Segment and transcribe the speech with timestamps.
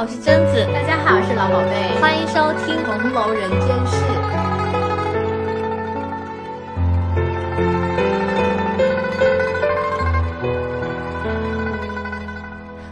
[0.00, 0.66] 好，我是贞子。
[0.72, 2.00] 大家好，我是老宝贝。
[2.00, 3.96] 欢迎收听《红楼人间事》。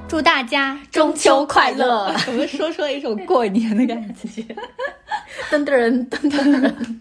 [0.07, 2.15] 祝大家中秋快乐！
[2.29, 4.43] 我们说出了一种过年的感觉。
[5.51, 6.98] 噔噔噔噔噔。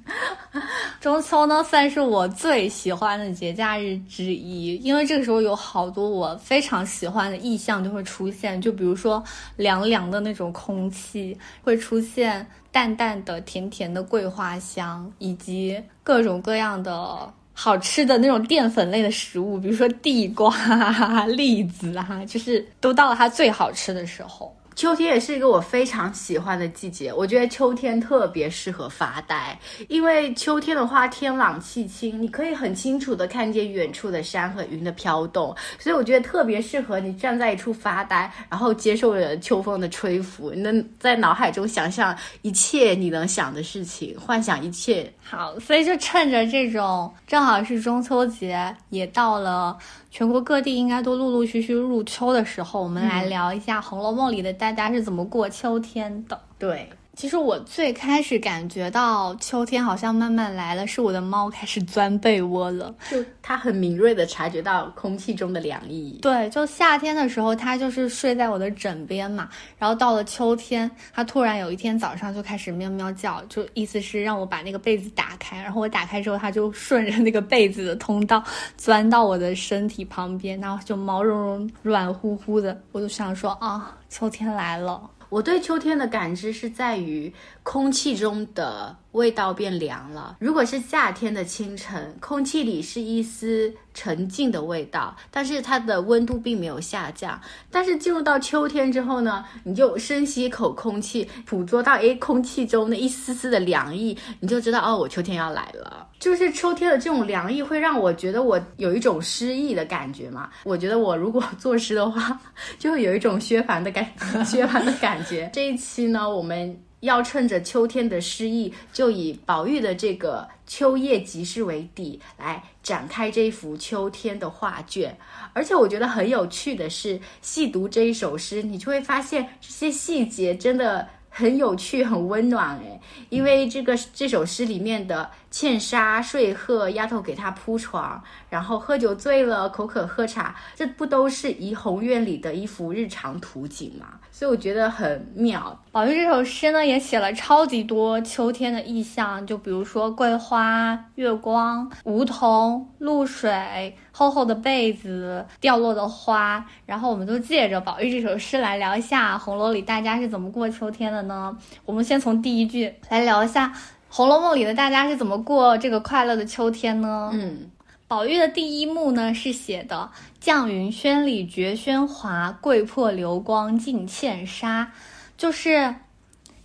[1.08, 9.24] 中秋呢，算是我最喜欢的节假日之一，因为这个时候有好多我非常喜欢的意象就会出现，就比如说
[9.56, 20.54] 凉凉的那种空气，会出现淡淡的、甜甜的桂花香，以及各种各样的好吃的那种淀粉类的食物，比如说地瓜、
[21.26, 24.54] 栗子啊，就是都到了它最好吃的时候。
[24.78, 29.58] 秋天也是一个我非常喜欢的季节，我觉得秋天特别适合发呆，
[29.90, 35.48] 因为秋天的话天朗气清，你可以很清楚的看见远处的山和云的飘动，
[35.80, 45.12] 所以我觉得特别适合你站在一处发呆，然后接受着秋风的吹拂，你能在脑海中想象一切你能想的事情，幻想一切。
[45.24, 49.76] 好，所以就趁着这种正好是中秋节，也到了。
[50.18, 56.42] 全国各地应该都陆陆续续入秋的时候，我们来聊一下《红楼梦》里的大家是怎么过秋天的。
[56.58, 56.90] 对。
[57.18, 62.94] 其实我最开始感觉到秋天好像慢慢来了，是我的猫开始钻被窝了。
[63.10, 66.20] 就它很敏锐的察觉到空气中的凉意。
[66.22, 69.50] 对，就夏天的时候，它就是睡在我的枕边嘛。
[69.80, 75.60] 然后到了秋天，它突然有一天早上就开始喵喵叫，就意思是让我把那个被子打开。
[75.60, 78.44] 然后我打开之后，它就顺着那个被子的通道
[78.78, 82.80] 钻到我的身体旁边，然后就毛茸茸、软乎乎的。
[82.92, 85.02] 我就想说啊，秋天来了。
[85.30, 87.34] 我对秋天的感知是在于
[87.64, 88.98] 空气中的。
[89.18, 90.38] 味道变凉了。
[90.40, 97.40] 如果是夏天的清晨，空气里是一丝沉静的味道，但是它的温度并没有下降。
[97.72, 106.08] 但是进入到秋天之后呢，你就深吸一口空气，捕捉到诶空气中的一丝丝的凉意，你就知道哦，我秋天要来了。
[106.20, 110.50] 就是秋天的这种凉意会让我觉得我有一种诗意的感觉嘛。
[110.64, 112.40] 我觉得我如果作诗的话，
[112.78, 114.06] 就会有一种薛凡的感
[114.46, 115.50] 薛凡的感觉。
[115.54, 116.80] 这一期呢，我们。
[117.02, 125.18] 要趁着秋天的诗意，就以宝玉的这个秋夜集市为底，来展开这一幅秋天的画卷。
[125.54, 132.78] 而且我觉得很有趣的是，细读这一首诗，你就会发现这些细节真的很有趣、很温暖。
[132.80, 133.00] 哎，
[133.30, 135.30] 因为这个这首诗里面的。
[135.50, 144.06] 茜纱睡鹤，丫头给他铺床，然后喝酒醉了，口渴喝茶，这不都是怡红院里的一幅日常图景吗？
[144.32, 145.80] 所以我觉得很妙。
[145.92, 156.64] 宝玉这首诗呢，也写了超级多秋天的意象，就比如说桂花、月光、梧桐、露水、厚厚的被子、掉落的花。
[156.86, 161.58] 然后我们就借着宝玉这首诗来聊一下红楼里大家是怎么过秋天的呢？
[161.86, 163.68] 我们先从第一句来聊一下。
[164.10, 167.30] 《红楼梦》里的大家是怎么过这个快乐的秋天呢？
[167.34, 167.70] 嗯，
[168.08, 170.10] 宝玉的第一幕呢是写的
[170.42, 174.92] “绛云轩里绝喧哗，桂魄流光尽茜纱”，
[175.38, 175.94] 就是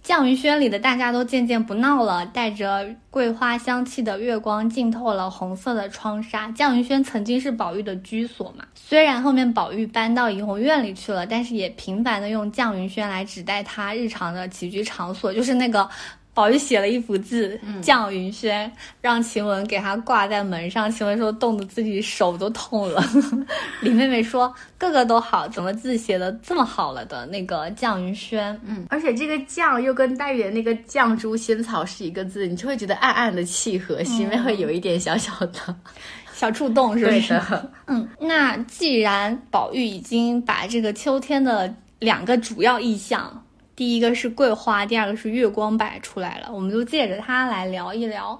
[0.06, 6.48] 绛云轩里的大家都渐渐不闹了，带着桂花香气的月光浸透了红色的窗纱。
[6.52, 15.88] 绛云轩曾经是宝玉的居所嘛，虽然后面宝玉搬到怡红院里去了，但是也频繁的用绛云轩来指代他日常的起居场所，就是那个。
[16.34, 18.70] 宝玉写了一幅字“绛云轩”，
[19.02, 20.90] 让晴雯给他挂在门上。
[20.90, 23.04] 晴雯说冻得自己手都痛了。
[23.82, 27.26] 李妹妹说：“个个都好，怎么字写的这么好了的？
[27.26, 35.76] 那个绛云轩，嗯，而且这个绛又跟黛玉的那个绛珠仙草是一个字，你就会觉得暗暗的契合，心里面会有一点小小的
[36.32, 37.38] 小触动，是不是？
[37.88, 43.41] 嗯，那既然宝玉已经把这个秋天的两个主要意象。
[43.74, 48.38] 第一个是桂花，第二个是月光摆出来了，我们就借着它来聊一聊。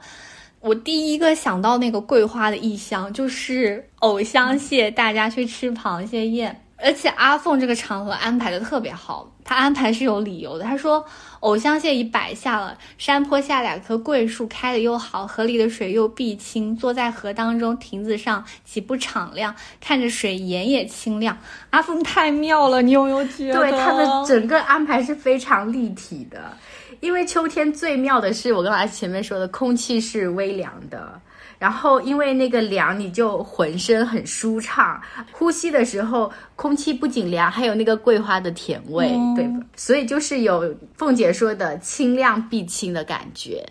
[0.61, 6.61] 我第一个想到那个桂花的意象，就是藕香谢，大家去吃螃蟹宴。
[6.77, 10.65] 而且阿凤这个场合安排的特别好，他安排是有理由的。
[10.65, 11.05] 他说，
[11.43, 19.55] 藕香榭已摆下了，山坡下两棵桂树开的又好，河里的水又碧清，坐在河当中亭子上岂不敞亮？
[19.81, 21.37] 看着水眼也清亮。
[21.71, 23.55] 阿峰太妙了，你有没有觉得？
[23.55, 26.57] 对，他的整个安排是非常立体的。
[27.01, 31.21] 因为秋天最妙的是，我刚才前面说的，空气是微凉的。
[31.63, 35.01] 然后，因为那个凉，你就浑身很舒畅，
[35.31, 39.07] 呼吸的时候，空气不仅凉，还有那个桂花的甜味，
[39.37, 39.61] 对吧？
[39.77, 43.65] 所以就是有凤姐说的“清亮碧清”的感觉。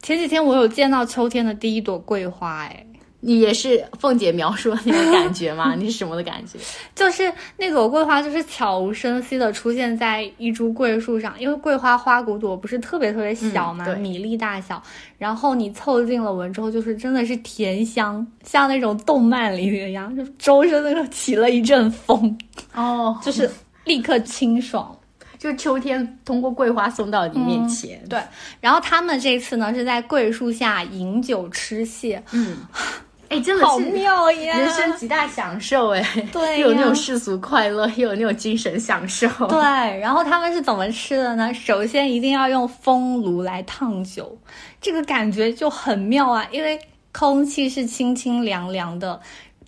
[0.00, 2.86] 前几天我有见到秋天的第一朵桂花，哎，
[3.26, 5.74] 你也是凤姐描述的那个感觉吗？
[5.78, 6.58] 你是什么的感觉？
[6.94, 14.82] 就是那朵桂花，就是悄无声息的出现在一株桂树上，因为桂花花骨朵不是特别特别小嘛，米粒大小。
[15.16, 22.36] 然后你凑近了闻之后，就是真的是甜香，像那种动漫里一样，就周身那个起了一阵风
[22.74, 23.50] 哦，就是
[23.84, 24.94] 立刻清爽。
[25.36, 28.18] 就秋天通过桂花送到你面前，对。
[28.62, 32.56] 然后他们这次呢是在桂树下饮酒吃蟹，嗯。
[33.28, 34.58] 哎，真的是好妙呀！
[34.58, 39.26] 人生极大享受哎，对，又有那种世俗快乐，又有那种精神享受。
[39.48, 39.58] 对，
[39.98, 41.52] 然后他们是怎么吃的呢？
[41.54, 44.38] 首先一定要用风炉来烫酒，
[44.80, 46.78] 这个感觉就很妙啊，因为
[47.12, 49.20] 空气是清清凉凉的，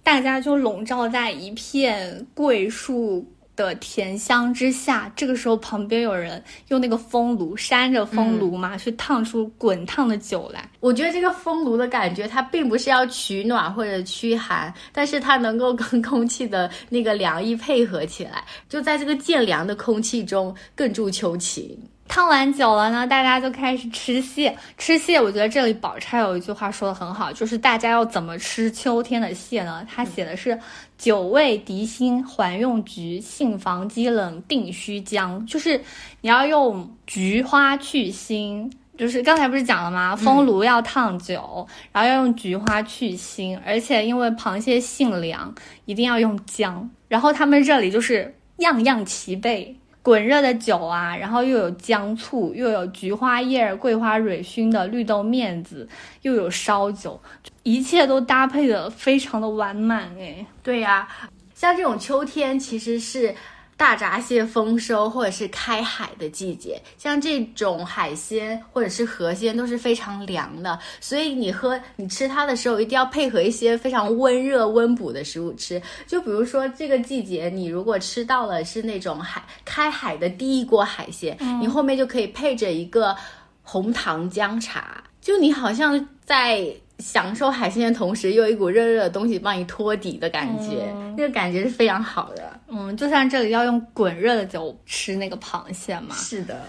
[0.03, 3.27] 大家就笼罩在一片桂树。
[3.57, 10.69] 的甜香之下，这个时候旁边有人用那个风炉扇着风炉嘛，去烫出滚烫的酒来。
[10.81, 21.77] 我觉得这个风炉的感觉，它并不是要取暖或者驱寒，但是它能够跟空气的那个凉意配合起来，就在这个渐凉的空气中更助秋情。
[22.09, 24.57] 烫完酒了呢，大家就开始吃蟹。
[24.79, 29.85] 吃蟹，我觉得这里宝钗有一句话说的很好，就是大家要怎么吃秋天的蟹呢？
[29.93, 30.57] 他写的是
[30.99, 35.45] “酒味涤心，还用菊；杏房积冷，定须姜”。
[35.47, 35.81] 就是
[36.21, 40.17] 你要用菊花去腥，就是刚才不是讲了吗？
[40.17, 45.55] 风炉要烫酒，然后要用菊花去腥，而且因为螃蟹性凉，
[45.85, 46.89] 一定要用姜。
[47.09, 49.77] 然后他们这里就是样样齐备。
[50.03, 55.89] 滚热的酒啊，然后又有姜醋，又有菊花叶、桂花蕊熏的绿豆面子，
[56.23, 57.21] 又有烧酒，
[57.67, 60.47] 一切都搭配的非常的完满哎。
[60.63, 61.09] 对呀，
[61.53, 63.35] 像这种秋天其实是。
[63.79, 75.79] 大闸蟹丰收或者是开海的季节，像这种海鲜或者是河鲜都是非常凉的，所以你喝你吃它的时候一定要配合一些非常温热温补的食物吃。
[76.07, 83.15] 就比如说这个季节，你如果吃到了是那种海开海的第一锅海鲜，你后面就可以配着一个
[83.63, 86.75] 红糖姜茶，就你好像在。
[86.99, 92.61] 享受海鲜的同时，又有一股热热的东西帮你托底的感觉，那个感觉是非常好的。
[92.69, 96.15] 嗯，就像这里要用滚热的酒吃那个螃蟹嘛。
[96.15, 96.61] 是的。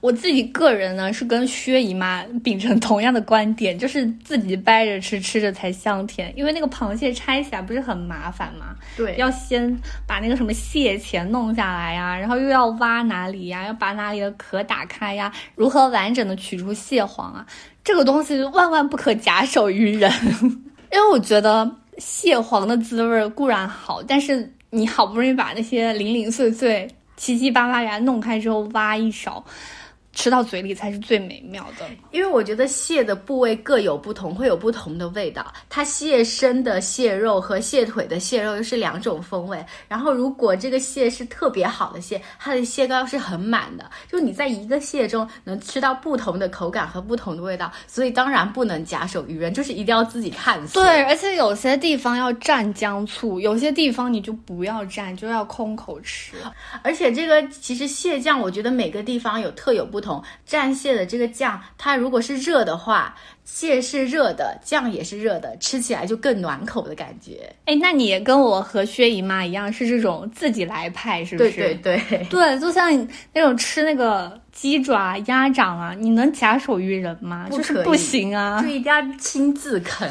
[0.00, 6.30] 我自己个人呢是跟薛姨妈秉承同样的观点，就是自己掰着吃，吃着才香甜。
[6.36, 8.76] 因为那个螃蟹拆起来不是很麻烦吗？
[8.98, 9.74] 对，要先
[10.06, 17.46] 把那个什么蟹钳弄下来呀，然后又要挖哪里呀，要把哪里的壳打开呀，如何完整的取出蟹黄啊？
[17.84, 20.10] 这个东西万万不可假手于人，
[20.90, 29.44] 因为我觉得蟹黄的滋味固然好，但是你好不容易把那些零零碎碎、七七八八给它弄开之后，挖一勺。
[30.14, 35.52] 吃到嘴里才是最美妙的，因为我觉得蟹的部位各有不同，会有不同的味道。
[35.68, 39.62] 它蟹身的蟹肉和蟹腿的蟹肉又是两种风味。
[39.88, 47.72] 然后，如果这个蟹是特别好的蟹，它的蟹膏是很满的，就你在一个蟹中能吃到不同的口感和不同的味道。
[47.88, 50.80] 所以当然不能假手于人，就是一定要自己探索。
[50.80, 56.36] 对，而且有些地方要蘸姜醋，有些地方你就不要蘸，就要空口吃。
[56.82, 60.03] 而且这个其实蟹酱，我觉得每个地方有特有不。
[60.48, 63.14] 蘸蟹的这个酱，它如果是热的话，
[63.44, 67.54] 蟹是热的，酱也是热的，吃起来就更暖口的感觉。
[67.66, 71.50] 哎，那你跟我和薛姨妈一样，是这种自己来派，是不是？
[71.52, 72.90] 对对对对，就像
[73.32, 77.46] 那种吃那个鸡爪、鸭掌啊，你能假手于人吗？
[77.50, 80.10] 就是不行啊，就一定要亲自啃。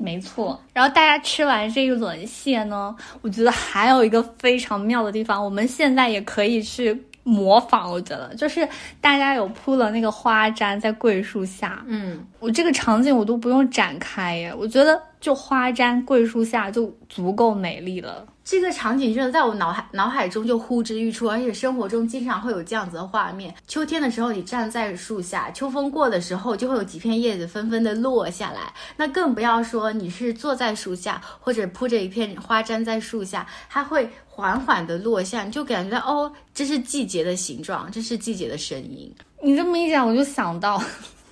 [0.00, 0.62] 没错。
[0.72, 7.04] 然后大家吃完这一轮蟹呢，我觉得还有一个非常妙的地方，我们现在也可以去。
[7.28, 8.66] 模仿，我觉得就是
[9.00, 18.26] 大家有铺了那个花毡在桂树下，嗯，我这个场景我都不用展开耶，我觉得就花毡桂树下就足够美丽了。
[18.44, 23.54] 这个场景真的在我脑海脑海中就呼之欲出，而且生活中经常会有这样子的画面。
[23.66, 28.72] 秋天的时候，你站在树下，秋风过的时候，就会有几片叶子纷纷的落下来。
[28.96, 39.14] 那更不要说你是坐在树下，或者铺着一片花毡在树下，它会缓缓的落下，你就感觉到哦，这是季节的形状，这是季节的声音。
[39.42, 40.82] 你这么一讲，我就想到。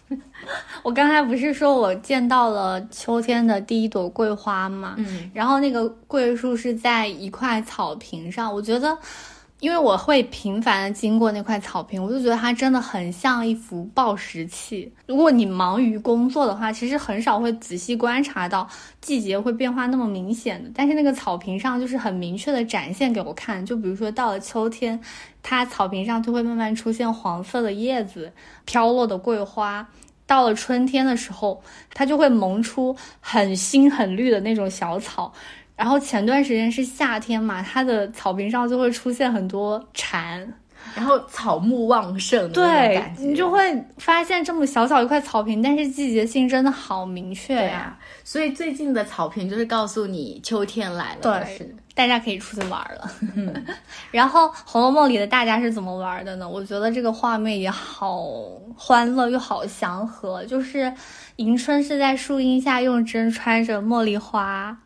[0.83, 4.95] 我刚才不是说我见到了秋天的第一朵桂花吗？
[4.99, 8.97] 嗯，然后那个桂树是在一块草坪上，我觉得。
[9.59, 14.93] 因为我会频繁的经过那块草坪，我就觉得它真的很像一幅报时器。
[15.07, 18.69] 如果你忙于工作的话，其实很少会仔细观察到
[19.01, 20.71] 季节会变化那么明显的。
[20.75, 25.01] 但是那个草坪上就是很明确的展现给我看，就比如说到了秋天，
[25.43, 28.31] 它草坪上就会慢慢出现黄色的叶子、
[28.67, 29.89] 飘落的桂花。
[30.27, 31.63] 到了春天的时候，
[31.95, 35.33] 它就会萌出很新很绿的那种小草。
[35.77, 40.53] 然后前段时间是夏天嘛，它的草坪上就会出现很多蝉。
[40.95, 47.99] 然后草木旺盛，对你就会发现这么小小一块草坪，但是季节性真的好明确呀。
[48.23, 53.11] 所以最近的草坪就是告诉你秋天来了，对，大家可以出去玩了。
[54.13, 56.49] 然后《红楼梦》里的大家是怎么玩的呢？
[56.49, 58.25] 我觉得这个画面也好
[58.77, 60.93] 欢乐又好祥和，就是
[61.37, 64.79] 迎春是在树荫下用针穿着茉莉花。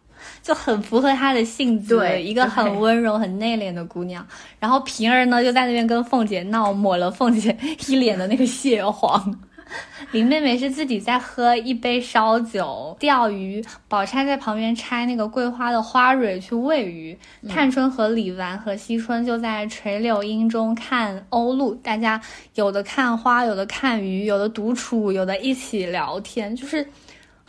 [0.42, 4.26] 就很符合她的性子，一个很温柔、很内敛的姑娘。
[4.58, 9.34] 然后平儿呢，就在那边跟凤姐闹，抹了凤姐一脸的那个蟹黄。
[10.10, 17.16] 林妹妹是自己在喝一杯烧酒、钓鱼，宝钗在旁边拆那个桂花的花蕊去喂鱼。
[17.48, 22.20] 探春和李纨和惜春就在垂柳荫中看鸥鹭，大家
[22.56, 26.84] 有的看花，有的看鱼，有的独处，有的一起聊天，就是。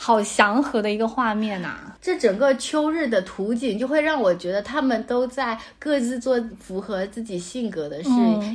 [0.04, 1.76] 好祥和的一个画面呐！
[2.02, 8.10] 这整个秋日的图景就会让我觉得他们都在各自做符合自己性格的事，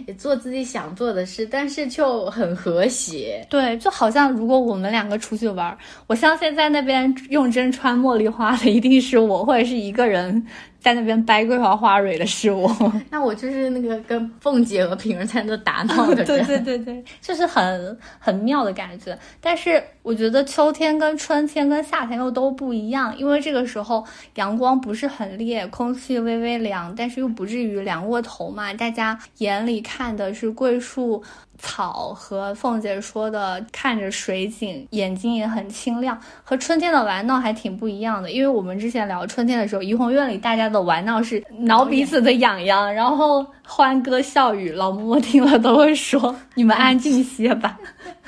[0.08, 3.46] 也做自己想做的事，但是就很和谐。
[3.48, 10.44] 对，就好像如果我们两个出去玩，我相信在那边用针穿茉莉花的一定是我，或者是一个人。
[10.86, 12.72] 在那边掰桂花花蕊的是我，
[13.10, 16.22] 那我就是那个跟凤姐和平儿在那打闹的人。
[16.24, 19.18] 对对对对，就是很很妙的感觉。
[19.40, 24.04] 但是我觉得秋天跟春天跟夏天又都不一样，因为这个时候
[24.36, 28.72] 阳光不是很烈，空气微微凉，但是又不至于凉过头嘛。
[28.72, 31.20] 大家眼里看的是桂树。
[31.58, 38.30] 草和凤姐说的看着水景，眼睛也很清亮，和春天的玩闹还挺不一样的。
[38.30, 47.78] 因为我们之前聊春天的时候，怡红院里大家的玩闹是挠彼此的痒痒，然后欢歌笑语，老嬷嬷听了都会说：“你们安静些吧，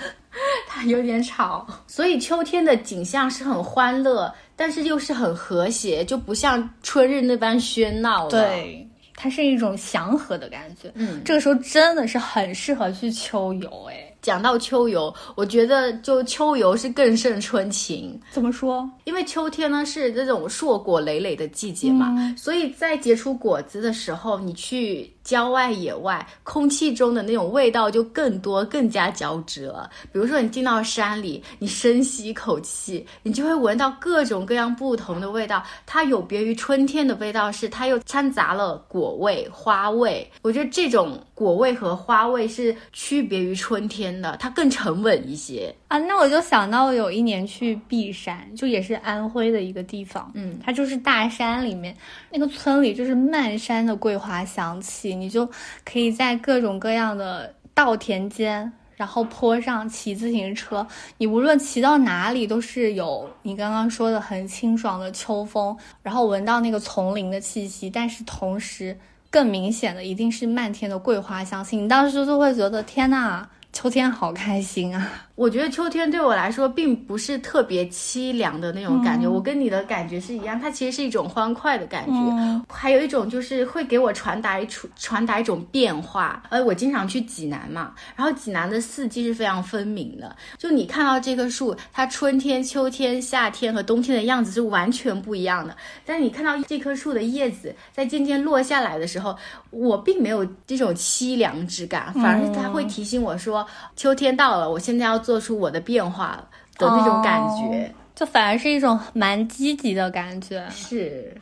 [0.66, 8.28] 它有点吵。”所以秋天的景象是很欢乐，但是又是很和谐，就不像春日那般喧闹。
[8.28, 8.87] 对。
[9.20, 14.04] 它是一种祥和的感觉，嗯，这个时候真的是很适合去秋游，哎。
[14.20, 18.20] 讲到秋游，我觉得就秋游是更胜春情。
[18.32, 18.88] 怎么说？
[19.04, 29.90] 因为秋天呢是这种硕果累累的季节嘛，所以在结出果子的时候，你去郊外野外，空气中的那种味道就更多、更加交织了。
[30.10, 35.62] 比如说你进到山里，你深吸一口气，你就会闻到各种各样不同的味道。
[35.84, 40.26] 它有别于春天的味道，是它又掺杂了果味、花味。
[40.40, 44.08] 我觉得这种果味和花味是区别于春天。
[44.08, 45.98] 的，它更沉稳一些啊。
[45.98, 51.94] 那我就想到有一年去璧山，就也是安徽的一个地方，嗯，它就是大山里面
[52.30, 55.48] 那个村里，就是漫山的桂花香气，你就
[55.84, 60.86] 可以在各种各样的稻田间，然后坡上骑自行车，
[61.18, 68.98] 你无论骑到哪里，都是有你刚刚说的很清爽的秋风，然后闻到那个丛林的气息，但是同时
[69.30, 73.48] 更明显的一定是漫天的桂花香气，你当时就会觉得天呐！
[73.72, 75.24] 秋天好开心啊！
[75.36, 86.42] 我觉得秋天对我来说并不是特别凄凉的那种感觉，我跟你的感觉是一样，它其实是一种欢快的感觉，还有一种就是会给我传达一传传达一种变化。
[86.48, 95.76] 呃，我经常去济南嘛，然后济南的四季是非常分明的，就你看到这棵树，它春天、秋天、夏天和冬天的样子是完全不一样的。
[96.04, 99.36] 但你看到这棵树的叶子在渐渐落下来的时候，
[99.70, 103.57] 我并没有这种凄凉之感，反而是它会提醒我说，
[103.94, 105.18] 秋天到了，我现在要。
[105.18, 106.42] 做出我的变化
[106.78, 110.64] 的那种感觉，就反而是一种蛮积极的感觉。
[110.70, 111.36] 是，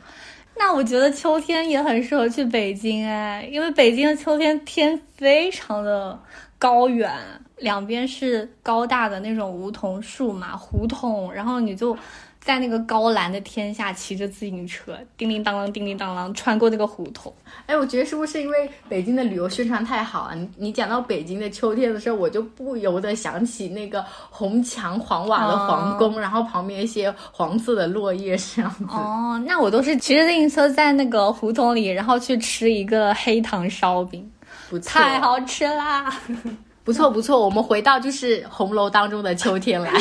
[0.57, 6.19] 那我觉得秋天也很适合去北京哎，因为北京的秋天天非常的
[6.57, 7.13] 高远，
[7.57, 11.95] 两边是高大的那种梧桐树嘛，胡同，然后你就。
[12.39, 17.33] 在那个高蓝的天下，骑着自行车，叮叮当啷，叮叮当啷，穿过那个胡同。
[17.65, 20.33] 哎，我觉得是不是因为北京的旅游宣传太好啊？
[20.33, 28.85] 你你讲到北京的秋天的时候，我就不由得想起那个红墙黄瓦的皇宫，然后旁边一些黄色的落叶这样子。
[28.89, 34.29] 哦，那我都是骑着自行车在那个胡同里，然后去吃一个黑糖烧饼，
[34.69, 36.13] 不错，太好吃啦！
[36.83, 39.91] 不错不错，我们回到就是红楼当中的秋天来。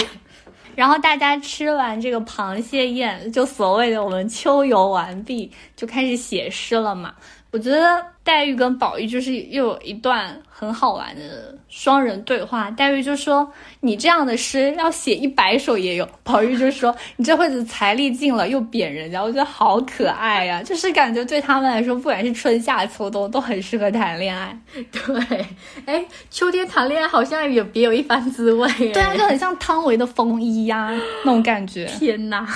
[0.76, 7.14] 然后大家吃完这个螃蟹宴，就所谓的我们秋游完毕，就开始写诗了嘛。
[7.52, 12.70] 我觉得黛玉跟宝玉就是又有一段很好玩的双人对话。
[12.72, 24.58] 黛玉就说：“你这样的诗要写一百首也有。”宝玉就说：“你这会子财力尽了又贬人家。”我觉得好可爱呀，就是感觉对他们来说，不管是春夏秋冬都很适合谈恋爱。
[24.92, 25.46] 对，
[25.86, 28.68] 哎，秋天谈恋爱好像也别有一番滋味。
[28.92, 30.90] 对啊， 就很像汤唯的风衣呀
[31.24, 31.86] 那种感觉。
[31.98, 32.46] 天哪，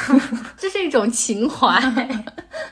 [0.59, 1.81] 这是一种情怀。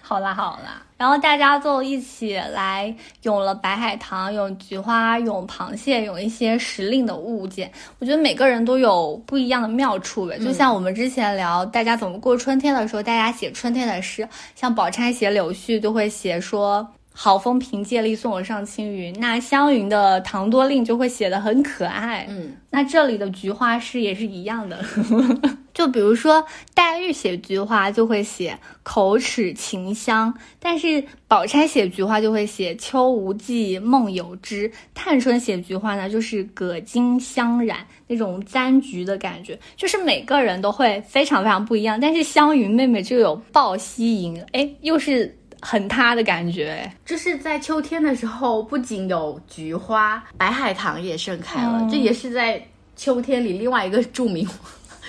[0.02, 0.80] 好啦好啦。
[0.96, 7.68] 然后大家就一起来咏了白海棠，咏菊花，咏螃蟹，咏一些时令的物件。
[7.98, 10.38] 我觉得每个人都有不一样的妙处呗。
[10.38, 16.88] 就像我们之前聊大家怎么过春天的时候，大家写春天的诗，像宝钗写柳絮就会写说
[17.20, 19.12] “好风凭借力，送我上青云”。
[19.18, 22.24] 那湘云的《唐多令》就会写的很可爱。
[22.30, 24.78] 嗯，那这里的菊花诗也是一样的。
[25.74, 26.44] 就比如说，
[26.74, 34.70] 黛玉写菊花就会写口齿清香，但是宝钗写菊花就会写秋无际，梦有知。
[34.94, 41.98] 探春写菊花呢，就是葛巾香染那种簪菊的感觉，就是每个人都会非常非常不一样。
[42.00, 46.90] 但是湘云妹妹就有抱膝吟，哎，又是很塌的感觉。
[47.04, 52.62] 就是在秋天的时候，不仅有菊花，白海棠也盛开了，这也是在
[52.96, 54.48] 秋天里另外一个著名。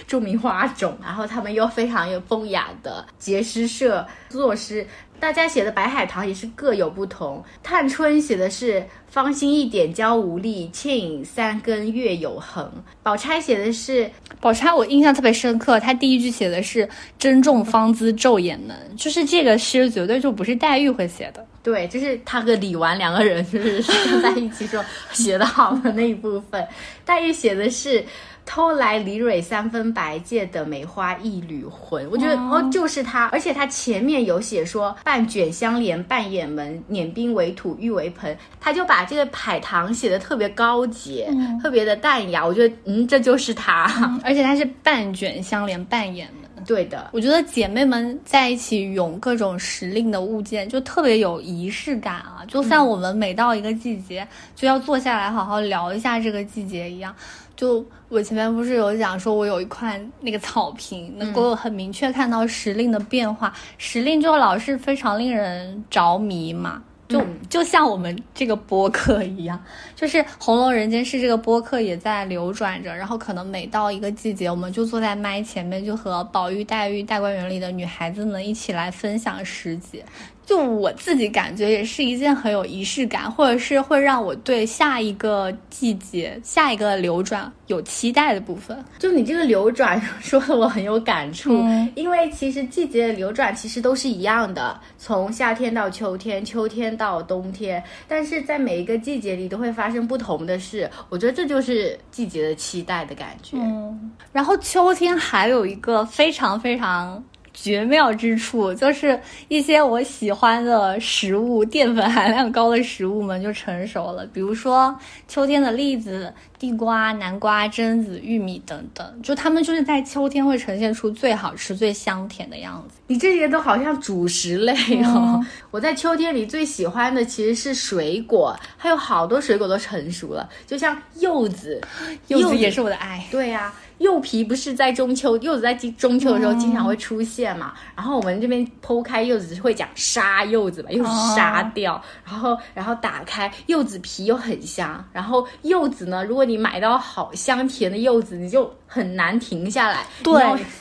[0.07, 4.87] 著名花种，然后他们又非常有风雅的结诗社作诗，
[5.19, 7.43] 大家写的白海棠也是各有不同。
[7.61, 12.71] 探春写的是芳心一点娇无力，倩影三更月有痕。
[13.03, 14.09] 宝钗写的是
[14.41, 21.45] 宝钗，我印象特别深刻，她第一句写的是珍重芳姿昼眼门，就是这个诗绝对就不是黛玉会写的。
[21.61, 23.81] 对，就是他和李纨两个人就是
[24.21, 26.67] 在一起说写的好的那一部分。
[27.05, 28.03] 黛玉写的是。
[28.45, 32.09] 偷来李蕊三分白，借得梅花一缕魂。
[32.09, 42.43] 我觉得哦，就是他，而且他前面有写说半卷香帘半掩门，碾冰为土玉为盆，他就把这个海棠写的特别高洁，特别的淡雅。
[42.43, 43.87] 我觉得嗯，这就是他，
[44.23, 46.48] 而且他是半卷香帘半掩门。
[46.69, 57.15] 对的，我觉得姐妹们在一起用各种时令的物件，就特别有仪式感啊，就像我们每到一个季节就要坐下来好好聊一下这个季节一样。
[57.55, 63.51] 就我前面不是有讲说，我有一块那个草坪，能够很明确看到时令的变化。
[63.79, 69.59] 时令就老是非常令人着迷嘛，就就像我们这个播客一样，
[69.95, 72.95] 就是《红楼人间事》这个播客也在流转着。
[72.95, 80.05] 然后可能每到一个季节，我们就坐在麦前面，就和宝玉、黛玉、大观园里的女孩子们一起来分享时节。
[80.49, 88.83] 就我自己感觉也是一件很有仪式感，或者是会让我对下一个季节、下一个流转有期待的部分。
[88.97, 100.89] 就你这个流转 说的我很有感触，因为其实季节的流转其实都是一样的，从夏天到秋天，秋天到冬天，但是在每一个季节里都会发生不同的事。
[101.09, 103.55] 我觉得这就是季节的期待的感觉。
[103.59, 107.23] 嗯，然后秋天还有一个非常非常。
[107.61, 109.19] 绝妙之处就是
[109.49, 114.25] 一些我喜欢的食物，淀粉含量高的食物们就成熟了。
[114.27, 122.95] 比如说秋天的栗子、地瓜、南瓜、榛子、玉米等等，就它们就是在秋天会呈现出最好吃、最香甜的样子。
[123.07, 125.43] 你这些都好像主食类哦。
[125.69, 131.81] 我在秋天里最喜欢的其实是水果，还有好多水果都成熟了，就像柚子，
[132.27, 133.21] 柚子也是我的爱。
[133.29, 133.73] 对呀。
[133.99, 137.73] 柚皮不是在中秋，柚子在中秋的时候经常会出现嘛？
[137.95, 150.33] 然后我们这边剖开柚子会讲杀柚子吧，又杀掉，然后然后打开柚子皮又很香，然后柚子呢，如果你买到好香甜的柚子，你就很难停下来，对，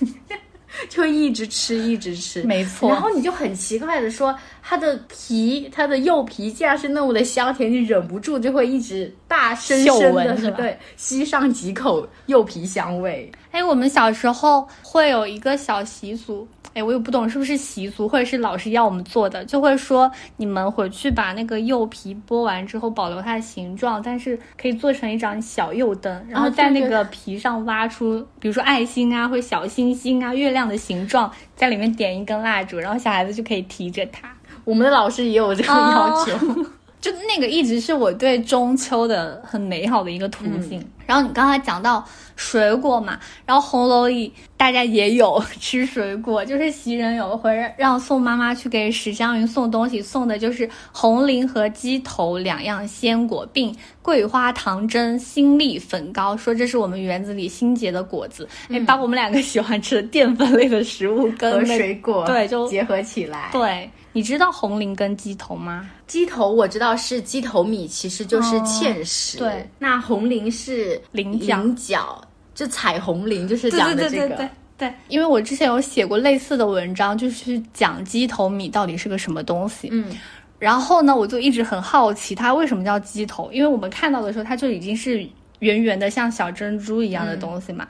[0.88, 2.88] 就一直吃一直吃，没错。
[2.90, 4.34] 然后你就很奇怪的说。
[4.70, 13.32] 它的皮，它的柚皮，竟然是那么的香甜，你忍不住就会一直大声声的对吸上几口柚皮香味。
[13.50, 16.46] 哎，我们小时候会有一个小习俗。
[16.78, 34.32] 哎，我也不懂是不是习俗，或者是老师要我们做的，就会说你们回去把那个柚皮剥完之后，保留它的形状，但是可以做成一盏小柚灯，然后在那个皮上挖出，比如说爱心啊，或者小星星啊、月亮的形状，在里面点一根蜡烛，然后小孩子就可以提着它。
[34.64, 36.32] 我们的老师也有这个要求。
[37.00, 40.84] 就那个一直是我对中秋的很美好的一个途径。
[41.08, 42.04] 然后你刚才讲到
[42.36, 63.48] 水果嘛，然后红楼里大家也有 吃水果，就是袭人有一回让宋妈妈去给史湘云送东西，送的就是红菱和鸡头两样鲜果，并桂花糖蒸新栗粉糕，说这是我们园子里新结的果子，哎、把我们两个喜欢吃的淀粉类的食物跟和水果对就结合起来。
[63.50, 65.88] 对，你知道红菱跟鸡头吗？
[66.06, 69.36] 鸡头我知道是鸡头米，其实就是芡实。
[69.36, 72.22] 对，那红菱是菱角菱角，
[72.54, 74.10] 就彩虹菱，就是讲的这个。
[74.10, 74.48] 对对对对。
[74.78, 79.88] 对，因为我之前有写过类似的文章，就是讲鸡头米到底是个什么东西。
[79.90, 80.06] 嗯，
[80.56, 85.26] 然后呢，我就一直很好奇它为什么叫鸡头，因为我们看到的时候，它就已经是
[85.58, 87.84] 圆圆的，像小珍珠一样的东西嘛。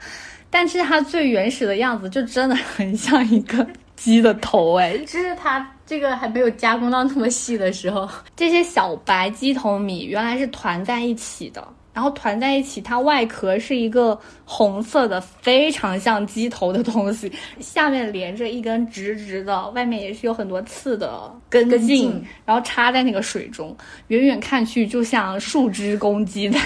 [0.49, 3.63] 但是它最原始的样子，就真的很像一个
[3.95, 4.97] 鸡的头哎。
[4.97, 11.63] 就是它这个还没有加工到那么细的时候，这些小白鸡头米原来是团在一起的，
[11.99, 23.75] 然后团在一起，它外壳是一个红色的，非常像鸡头的东西，下面连着一根直直的，外面也是有很多刺的根根茎茎，然后插在那个水中，
[24.07, 26.59] 远远看去就像树枝公鸡在。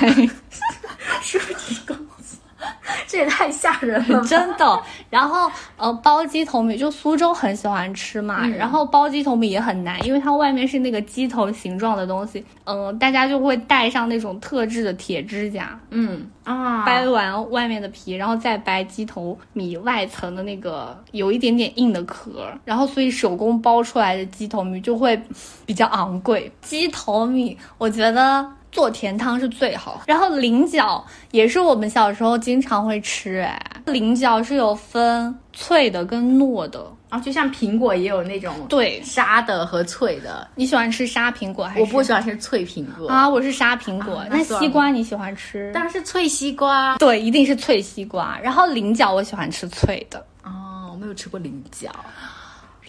[1.23, 2.12] 树枝公鸡，
[3.07, 4.21] 这也太吓人了！
[4.27, 4.81] 真的。
[5.09, 25.19] 然后呃，包鸡头米就苏州很喜欢吃嘛，嗯然后包鸡头米也很难，因为它外面是那个鸡头形状的东西，嗯、大家就会带上那种特制的铁指甲，嗯啊，掰完外面的皮，然后再掰鸡头米外层的那个有一点点硬的壳，然后所以手工包出来的鸡头米就会
[25.65, 26.51] 比较昂贵。
[26.61, 41.81] 鸡头米我觉得做甜汤是最好，然后菱角也是我们小时候经常会吃，哎，菱角是有分脆的跟糯的，啊，就像苹果也有那种对，沙的和脆的，你喜欢吃沙苹果还是？
[41.81, 45.71] 我不喜欢吃脆苹果，啊，我是沙苹果，那西瓜你喜欢吃？
[45.71, 46.97] 当然是脆西瓜。
[46.97, 48.39] 对，一定是脆西瓜。
[48.41, 50.19] 然后菱角我喜欢吃脆的。
[50.43, 51.91] 哦，我没有吃过菱角。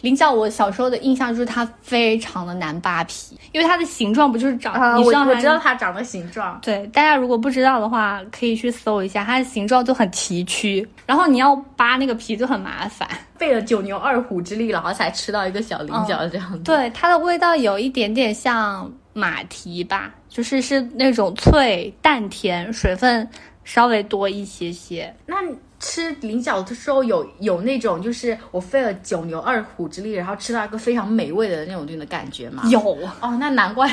[0.01, 6.59] 菱角我小时候的印象就是它非常的难扒皮，因为它的形状不就是长，你知道它我知道它长的形状。
[6.61, 13.07] 对，大家如果不知道的话，可以去搜一下，它的形状就很崎岖，然后你要扒那个皮就很麻烦。
[13.37, 16.59] 费了九牛二虎之力，然后才吃到一个小菱角这样子。
[16.59, 23.27] 对，它的味道有一点点像马蹄吧，就是是那种脆淡甜，水分
[23.63, 25.13] 稍微多一些些。
[25.25, 25.53] 那你
[25.87, 32.63] 吃菱角的时候有有那种就是我费了九牛二虎之力，然后吃到一个非常美味的那种那种感觉吗？
[32.71, 32.79] 有，
[33.21, 33.87] 哦，那难怪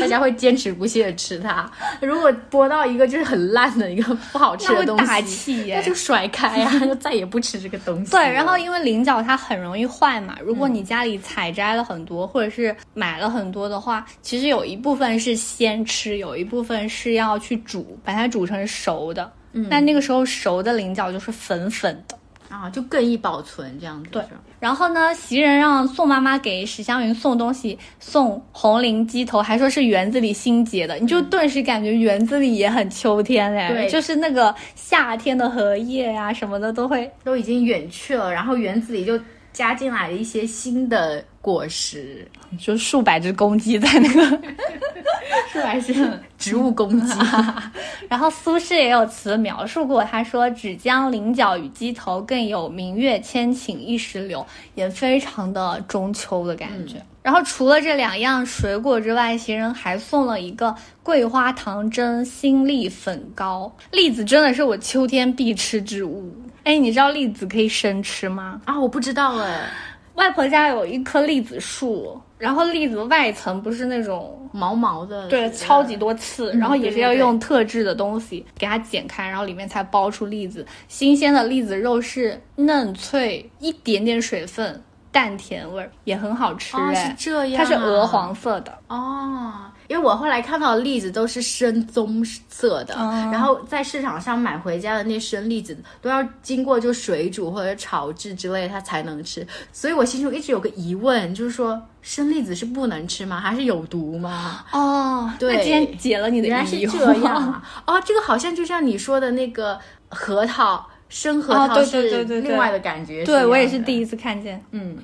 [0.00, 1.70] 大家会坚持不懈的吃它。
[2.00, 8.10] 如果剥到一个就是很烂的一个不好吃的东西，打气耶那就甩开呀啊， 就再也不吃这个东西。
[8.10, 19.30] 对，然后因为菱角它很容易坏嘛，如果你家里采摘了很多，或者是买了很多的话，其实有一部分是先吃，有一部分是要去煮，把它煮成熟的。
[19.56, 22.16] 嗯，那那个时候熟的菱角就是粉粉的。
[22.48, 24.10] 啊，就更易保存这样子。
[24.10, 24.22] 对
[24.60, 39.18] 然后呢，袭人让宋妈妈给史湘云送东西，送红菱鸡头，还说是园子里新结的，你就顿时感觉园子里也很秋天嘞，对就是那个夏天的荷叶呀、什么的都会都已经远去了，然后园子里就
[39.52, 42.26] 加进来了一些新的果实，
[42.58, 44.20] 就数百只公鸡在那个
[45.52, 45.94] 数百只
[46.36, 47.14] 植物公鸡？
[48.10, 57.00] 然后苏轼也有词描述过，他说“只将菱角与鸡头，更有明月千顷一时流”，也非常的中秋的感觉。
[57.22, 63.72] 然后除了这两样水果之外，行人还送了一个桂花糖蒸新栗粉糕。
[63.92, 66.32] 栗子真的是我秋天必吃之物。
[66.64, 68.60] 哎，你知道栗子可以生吃吗？
[68.64, 69.68] 啊，我不知道哎，
[70.16, 80.66] 外婆家有一棵栗子树，然后栗子外层不是那种毛毛的，对，超级多刺，然后也是要用特制的东西给它剪开，然后里面才剥出栗子。
[80.88, 89.52] 新鲜的栗子肉是嫩脆，一点点水分，淡甜味儿，也很好吃是这样、它是鹅黄色的，哦，
[89.88, 99.46] 因为我后来看到的栗子都是深棕色的，哦然后在市场上买回家的那生栗子都要经过就水煮或者炒制之类，它才能吃。
[99.72, 103.40] 所以我心中一直有个疑问，就是说生栗子是不能吃吗？
[103.40, 104.64] 还是有毒吗？
[104.72, 107.62] 哦，对那今天解了你的原来是这样啊！
[107.86, 113.24] 哦，这个好像就像你说的那个核桃，生核桃是对对对对另外的感觉。
[113.24, 114.62] 对我也是第，一次看见。
[114.72, 114.96] 嗯，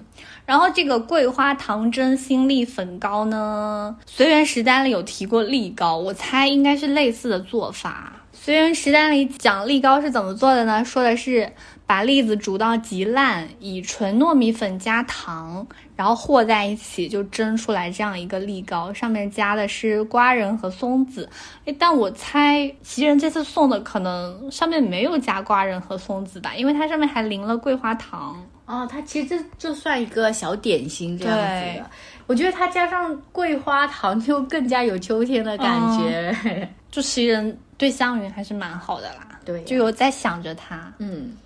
[0.45, 8.13] 然后这个桂花糖蒸新栗粉糕呢，随园食单里有提过栗糕，我猜应该是类似的做法。
[8.33, 10.85] 随园食单里讲栗糕是怎么做的呢？
[10.85, 11.53] 说的是
[11.87, 21.29] 把栗子煮到极烂，以纯糯米粉加糖，然后和在一起就蒸出来这样一个栗糕，上面加的是瓜仁和松子。
[21.67, 28.45] 诶，但我猜袭人这次送的可能上面没有加瓜仁和松子吧，因为它上面还淋了桂花糖。
[28.73, 31.91] 哦，它其实这就算一个小点心这样子的。
[32.27, 36.69] 我觉得它加上桂花糖，就更加有秋天的感觉。
[36.91, 39.39] 就其实对香云还是蛮好的啦。
[39.45, 40.91] 对，就有在想着它。
[40.99, 41.37] 嗯，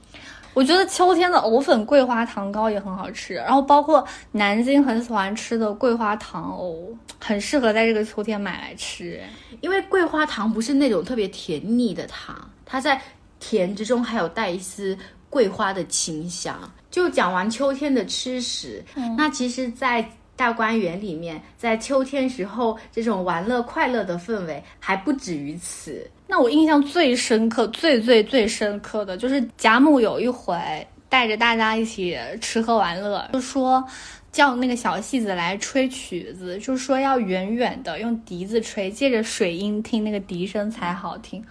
[0.54, 9.20] 我觉得秋天的藕粉桂花糖糕也很好吃，然后包括南京很喜欢吃的桂花糖藕，很适合在这个秋天买来吃。
[9.62, 13.02] 因为桂花糖不是那种特别甜腻的糖，它在
[13.40, 14.96] 甜之中还有带一丝
[15.28, 16.56] 桂花的清香。
[16.96, 18.82] 就讲完秋天的吃食，
[19.18, 20.02] 那其实，在
[20.34, 26.10] 大观园里面，在秋天时候这种玩乐快乐的氛围还不止于此。
[26.26, 30.56] 那我印象最深刻、最最最深刻的就是贾母有一回
[31.10, 33.86] 带着大家一起吃喝玩乐，就说
[34.32, 41.44] 叫那个小戏子来吹曲子，就说要远远的用笛子吹，借着水音听那个笛声才好听。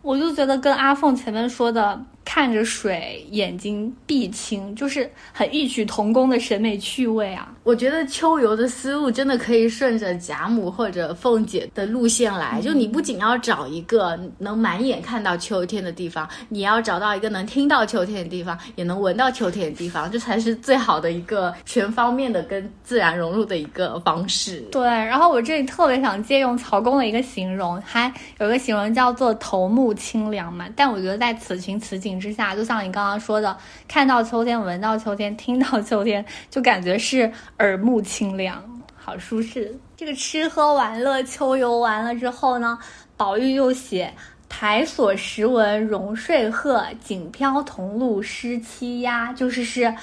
[0.00, 2.00] 我就觉得跟阿凤前面说的。
[2.24, 7.52] 看着水，眼睛闭清，就是很异曲同工的审美趣味啊！
[7.64, 24.60] 我觉得秋游的思路真的可以顺着贾母或者凤姐的路线来，就你不仅要找一个能满眼看到秋天的地方，你要找到一个能听到秋天的地方，也能闻到秋天的地方，这才是最好的一个全方面的跟自然融入的一个方式。
[24.70, 32.11] 对，然后我这里特别想借用曹公的一个形容，还有一个形容叫做头目清凉嘛，但我觉得在此情此景。
[32.18, 38.62] 之下，就像你刚刚说的，看到秋天，闻到秋天，听到秋天，就感觉是耳目清凉，
[38.94, 39.76] 好舒适。
[39.96, 42.78] 这个吃喝玩乐秋游完了之后呢，
[43.16, 44.12] 宝玉又写
[44.48, 49.94] 台所时闻荣睡鹤，锦飘桐露湿栖鸦，就是是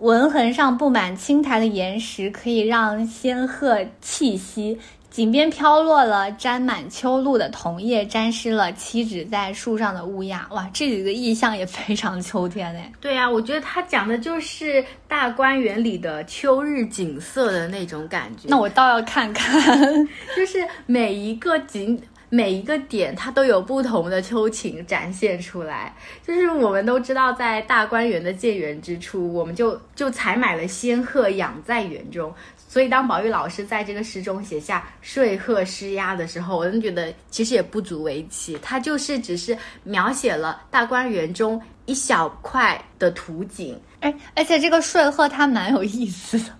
[0.00, 4.78] 文痕上布满青苔的岩石，可以让仙鹤栖息。
[5.16, 10.46] 井边飘落了沾满秋露的桐叶，沾湿了栖止在树上的乌鸦。
[10.50, 12.92] 哇，这几个意象也非常秋天哎。
[13.00, 18.42] 对呀，我觉得他讲的就是大观园里的秋日景色的那种感觉。
[18.48, 21.98] 那我倒要看看，就是每一个景、
[22.28, 25.96] 每一个点，它都有不同的秋情展现出来。
[26.26, 32.30] 就是我们都知道，在大观园的建园之初，我们就就采买了仙鹤养在园中。
[32.76, 43.80] 所以，当宝玉老师在这个诗中写下“睡鹤施压”的时候，我就觉得其实也不足为奇，他就是只是描写了大观园中一小块的图景。
[44.00, 46.52] 哎，而且这个睡鹤它蛮有意思的，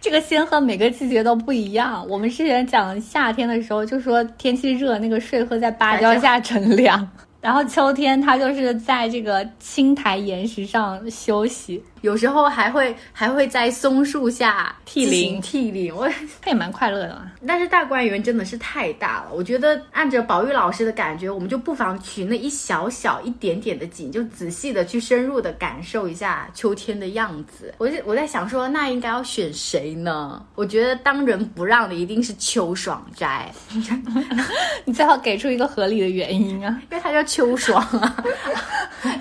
[0.00, 2.06] 这个仙鹤每个季节都不一样。
[2.08, 7.10] 我们之前讲夏天的时候，就说天气热，那个睡鹤在芭蕉下乘凉。
[7.40, 16.06] 然后秋天，它就是在这个青苔岩石上休息，有时候还会还会在松树下涕零涕零，我
[16.42, 17.32] 它也蛮快乐的嘛。
[17.46, 27.74] 但是大观园真的是太大了，我觉得按着宝玉老师的感觉，我们就不妨取那一小小一点点的景，就仔细的去深入的感受一下秋天的样子。
[27.78, 30.44] 我我在想说，那应该要选谁呢？
[30.54, 33.50] 我觉得当仁不让的一定是秋爽斋，
[34.84, 37.24] 你最好给出一个合理的原因啊，因为它叫。
[37.30, 38.16] 秋爽啊！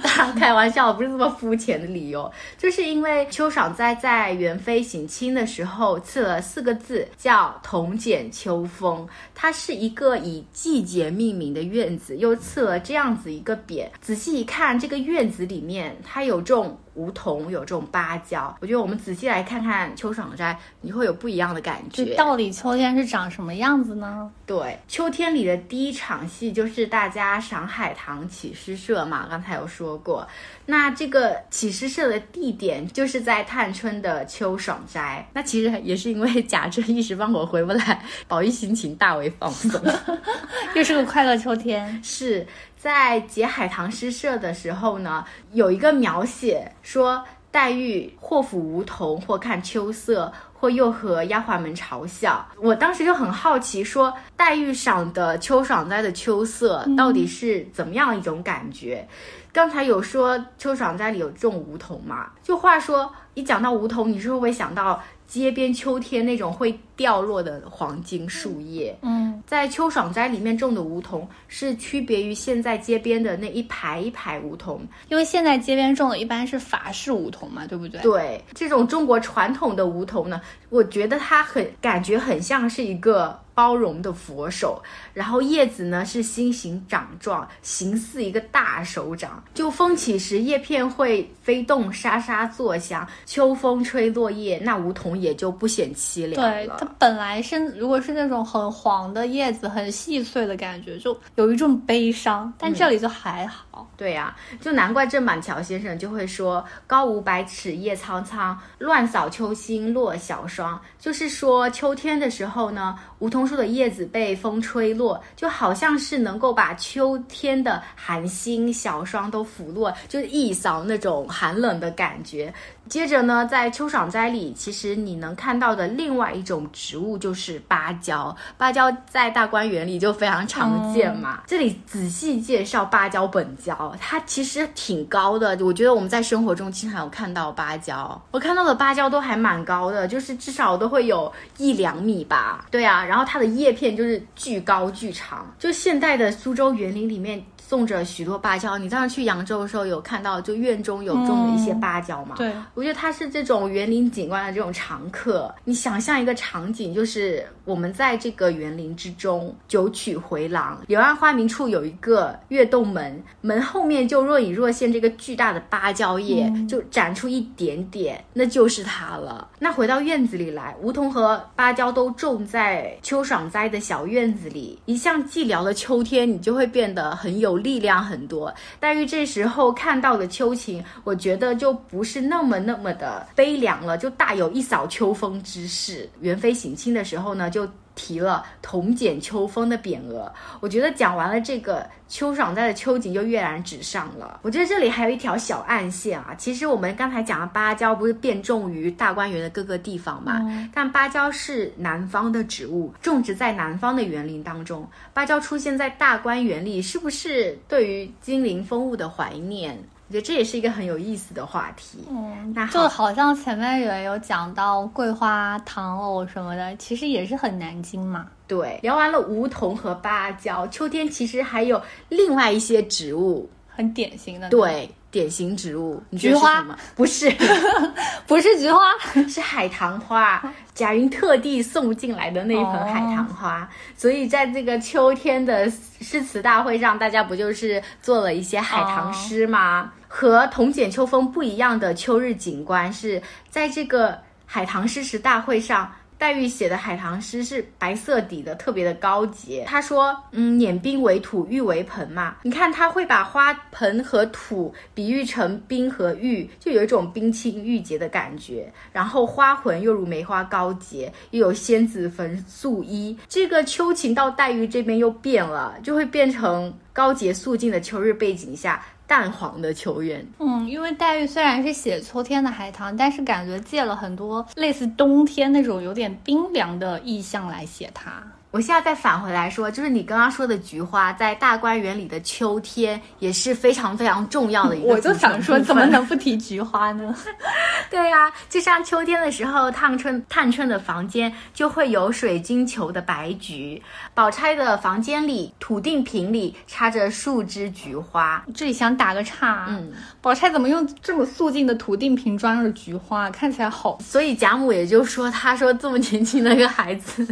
[0.02, 9.08] 当然开玩笑，不是这么肤浅的理由， 就是因为秋爽在在元妃省亲的时候赐了四个字，叫“同剪秋风”。
[9.36, 13.88] 它是一个以季节命名的院子，又赐了这样子一个匾。
[14.02, 18.53] 仔细一看，这个院子里面它有种梧桐，有这种芭蕉。
[18.59, 22.13] 我觉得我们仔细来看看秋爽斋，你会有不一样的感觉。
[22.15, 24.29] 到底秋天是长什么样子呢？
[24.45, 30.27] 对，秋天里的第一场戏就是大家赏海棠起诗社嘛，刚才有说过。
[30.65, 35.27] 那这个起诗社的地点就是在探春的秋爽斋。
[35.33, 39.81] 那其实也是因为贾政一时半会回不来， 宝玉心情大为放松，
[40.75, 41.69] 又是个快乐秋天。
[42.03, 42.45] 是
[42.79, 50.33] 在结海棠诗社的时候呢，有一个描写说黛玉或抚梧桐，或看秋色。
[50.61, 59.07] 或又和丫鬟们嘲笑，我当时就很好奇，说黛玉赏的秋爽斋的秋色到底是怎么样一种感觉？
[59.53, 62.31] 刚才有说秋爽斋里有种梧桐嘛？
[62.43, 65.01] 就话说一讲到梧桐，你是会不会想到？
[65.25, 78.01] 街边秋天那种会掉落的黄金树叶，嗯，在秋爽斋里面种的梧桐是区别于现在街边的那一排一排梧桐，因为现在街边种的一般是法式梧桐嘛，对不对？
[78.01, 84.81] 对，这种中国传统的梧桐呢，我觉得它很感觉很像是一个包容的佛手，
[85.13, 89.41] 然后叶子呢是心形掌状，形似一个大手掌。
[89.53, 93.07] 就风起时，叶片会飞动，沙沙作响。
[93.25, 96.88] 秋风吹落叶，那梧桐也就不显凄凉对，它了。
[96.97, 103.65] 本来是如果是那种很黄的叶子，很细碎的感觉，就有一种悲伤，但这里就还好。
[103.97, 122.53] 对呀、就难怪郑板桥先生就会说“高五百尺叶苍苍，乱扫秋心落小霜”，就是说秋天的时候呢，梧桐树的叶子被风吹落，就好像是能够把秋天的寒星、小霜都拂落，就是一扫那种寒冷的感觉。
[122.87, 128.35] 接着呢，在秋爽斋里，其实你能看到的另外一种植物就是芭蕉。
[128.57, 131.43] 芭蕉在大观园里就非常常见嘛。
[131.45, 133.55] 这里仔细介绍芭蕉本
[133.99, 135.58] 它其实挺高的。
[135.62, 142.65] 我觉得我们在生活中经常有看到芭蕉，我看到的芭蕉都还蛮高的，就是至少都会有一两米吧。
[142.71, 147.43] 对啊，然后它的叶片就是巨高巨长，就现代的苏州园林里面。
[147.69, 152.36] 种着许多芭蕉，你当时去扬州的时候有看到，就院中有种了一些芭蕉嘛？
[152.36, 155.53] 对，我觉得它是这种园林景观的这种常客。
[155.63, 169.47] 你想象一个场景，就是我们在这个园林之中九曲回廊，柳暗花明处有一个月洞门，门后面就若隐若现这个巨大的芭蕉叶，就展出一点点，那就是它了。
[169.60, 178.54] 那回到院子里来，梧桐和芭蕉都种在秋爽斋的小院子里，一向寂寥的秋天，你就会变得很有力量很多。
[178.80, 186.10] 黛玉这时候看到的秋情，我觉得就不是那么那么的悲凉了，就大有一扫秋风之势。
[186.22, 187.67] 元妃省亲的时候呢，就。
[187.99, 190.31] 提了“同剪秋风”的匾额，
[190.62, 194.39] 我觉得讲完了这个秋爽在的秋景就跃然纸上了。
[194.41, 200.39] 我觉得这里还有一条小暗线啊，其实我们刚才讲的芭蕉不是遍种于大观园的各个地方嘛，
[200.73, 204.88] 但芭蕉是南方的植物，种植在南方的园林当中。
[205.13, 209.77] 芭蕉出现在大观园里，是不是对于金陵风物的怀念？
[210.10, 212.00] 我觉得这也是一个很有意思的话题。
[212.10, 218.26] 嗯那，好就好像前面也有讲到桂花糖藕什么的，其实也是很南京嘛。
[218.48, 226.78] 对，聊完了梧桐和芭蕉，秋天其实还有另外一些植物，很典型的。，对，典型植物，你觉得菊花是什么？
[226.95, 227.32] 不是，
[228.26, 228.80] 不是菊花，
[229.30, 230.41] 是海棠花。
[230.74, 239.91] 贾云特地送进来的那一盆哦海棠花，所以在这个秋天的诗词大会上，大家不就是做了一些海棠诗吗？
[240.10, 245.89] 和同剪秋风不一样的秋日景观是在这个海棠诗词大会上。
[246.17, 249.63] 黛玉写的海棠诗是白色底的，特别的高洁。
[249.65, 252.36] 她说：“嗯，碾冰为土，玉为盆嘛。
[252.43, 258.69] 你看，她会把花盆和土比喻成冰和玉，就有一种冰清玉洁的感觉。
[258.91, 263.17] 然后花魂又如梅花高洁，又有仙子焚素衣。
[263.30, 270.24] 这个秋情到黛玉这边又变了，就会变成高洁素净的秋日背景下淡黄的球员。
[270.38, 278.24] 嗯，因为黛玉虽然是写秋天的海棠，但是感觉借了很多类似冬天那种有点冰凉的意象来写它。
[278.51, 284.88] 我现在再返回来说，就是你刚刚说的菊花，在大观园里的秋天也是非常非常重要的一个。
[284.88, 285.85] 我就想说，怎么？
[285.85, 287.15] 能不提菊花呢？
[287.91, 293.81] 对呀、就像秋天的时候，探春探春的房间就会有水晶球的白菊，
[294.15, 298.43] 宝钗的房间里土定瓶里插着数枝菊花。
[298.55, 307.27] 这里想打个岔，嗯，宝钗怎么用这么素净的土定瓶装着菊花，看起来好所以贾母也就说，她说这么年轻的一个孩子，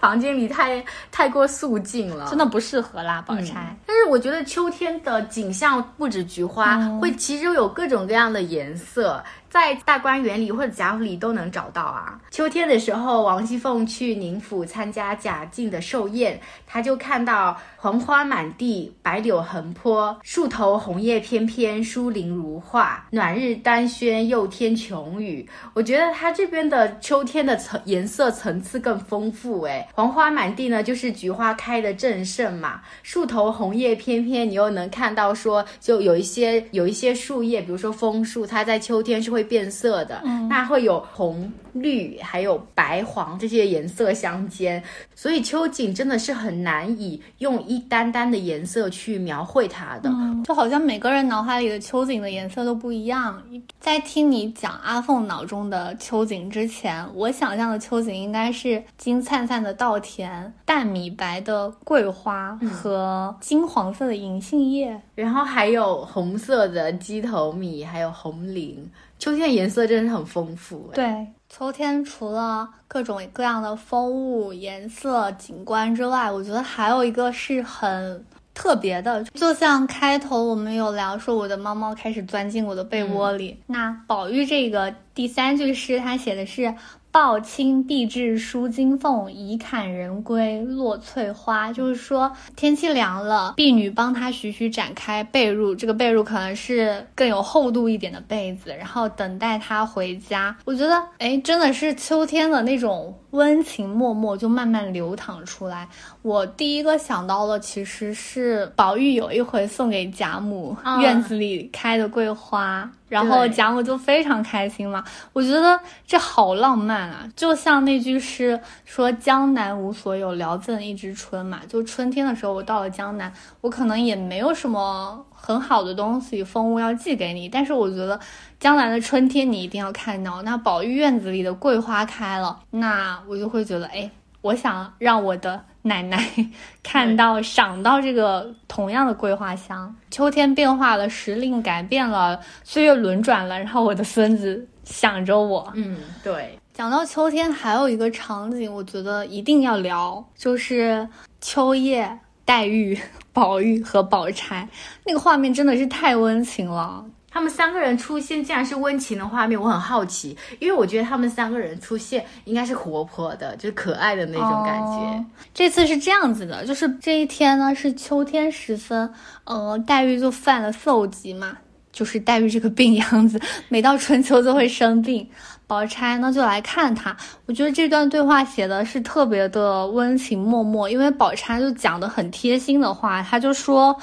[0.00, 3.76] 房间里太太过素静了，真的不适合啦，宝钗。
[3.86, 12.20] 但是我觉得秋天的景象不止菊花，嗯会其实有各种各样的颜色，在大观园里或者贾府里都能找到啊。
[12.30, 25.48] 秋天的时候，王熙凤去宁府参加贾敬的寿宴，她就看到黄花满地，白柳横坡，树头红叶翩翩，疏林如画，暖日丹轩，又添琼雨。
[25.74, 44.82] 我觉得它这边的秋天的层颜色层次更丰富诶，黄花满地呢，就是菊花开的正盛嘛，树头红叶翩翩，你又能看到说，就有一些有一些树叶，比如说枫树，它在秋天是会变色的，那会有红、绿，还有白、黄这些颜色相间，
[45.14, 50.10] 所以秋景真的是很难以用一单单的颜色去描绘它的。
[50.10, 53.42] 嗯，就好像每个人脑海里的秋景的颜色都不一样。
[53.80, 65.00] 在听你讲阿凤脑中的秋景之前，我想象的秋景应该是金灿灿的稻田、淡米白的桂花和金黄色的银杏叶。
[65.14, 68.88] 然后还有红色的鸡头米，还有红菱，
[69.18, 70.88] 秋天的颜色真的是很丰富。
[70.92, 83.58] 哎，对，秋天除了各种各样的风物、颜色、景观之外，我觉得还有一个是很特别的，就像开头我们有聊说，我的猫猫开始钻进我的被窝里。
[83.66, 86.74] 那宝玉这个第三句诗，他写的是。
[87.10, 91.72] 抱青壁至舒金凤，已砍人归落翠花。
[91.72, 100.56] 就是说天气凉了，婢女帮他徐徐展开被褥，这个被褥可能是更有厚度一点的被子，然后等待他回家。
[100.64, 105.88] 我觉得，哎，真的是秋天的那种温情脉脉就慢慢流淌出来。
[106.22, 112.90] 我第一个想到的其实是宝玉有一回送给贾母院子里开的桂花。
[113.08, 115.02] 然后贾母就非常开心嘛，
[115.32, 121.60] 我觉得这好浪漫啊，就像那句诗说“江南无所有，聊赠一枝春”嘛。
[121.66, 128.18] 就春天的时候，我到了江南，我可能也没有什么很好的东西、风物要寄给你，但是我觉得
[128.58, 130.42] 将来的春天你一定要看到。
[130.42, 134.10] 那宝玉院子里的桂花开了，那我就会觉得，哎，
[134.42, 135.64] 我想让我的。
[135.82, 136.22] 奶奶
[136.82, 145.72] 看到、赏到这个同样的桂花香，秋天变化了，时令改变了，岁月轮转了，然后我的孙子想着我。
[145.74, 146.58] 嗯，对。
[146.74, 151.08] 讲到秋天，还有一个场景，我觉得一定要聊，就是
[151.40, 152.18] 秋夜，
[152.48, 152.98] 黛玉、
[153.30, 154.66] 宝玉和宝钗
[155.04, 157.04] 那个画面，真的是太温情了。
[157.30, 165.24] 他们三个人出现，竟然是温情的画面，我很好奇，因为我觉得他们三个人出现应该是活泼的，就是可爱的那种感觉。
[165.52, 169.12] 这次是这样子的，就是这一天呢是秋天时分，
[169.44, 171.58] 呃，黛玉就犯了嗽疾嘛，
[171.92, 173.38] 就是黛玉这个病秧子，
[173.68, 175.28] 每到春秋就会生病。
[175.68, 177.16] 宝钗呢就来看他，
[177.46, 183.96] 我觉得这段对话写的是特别的温情脉脉，因为宝钗就讲的很贴心的话，她就说。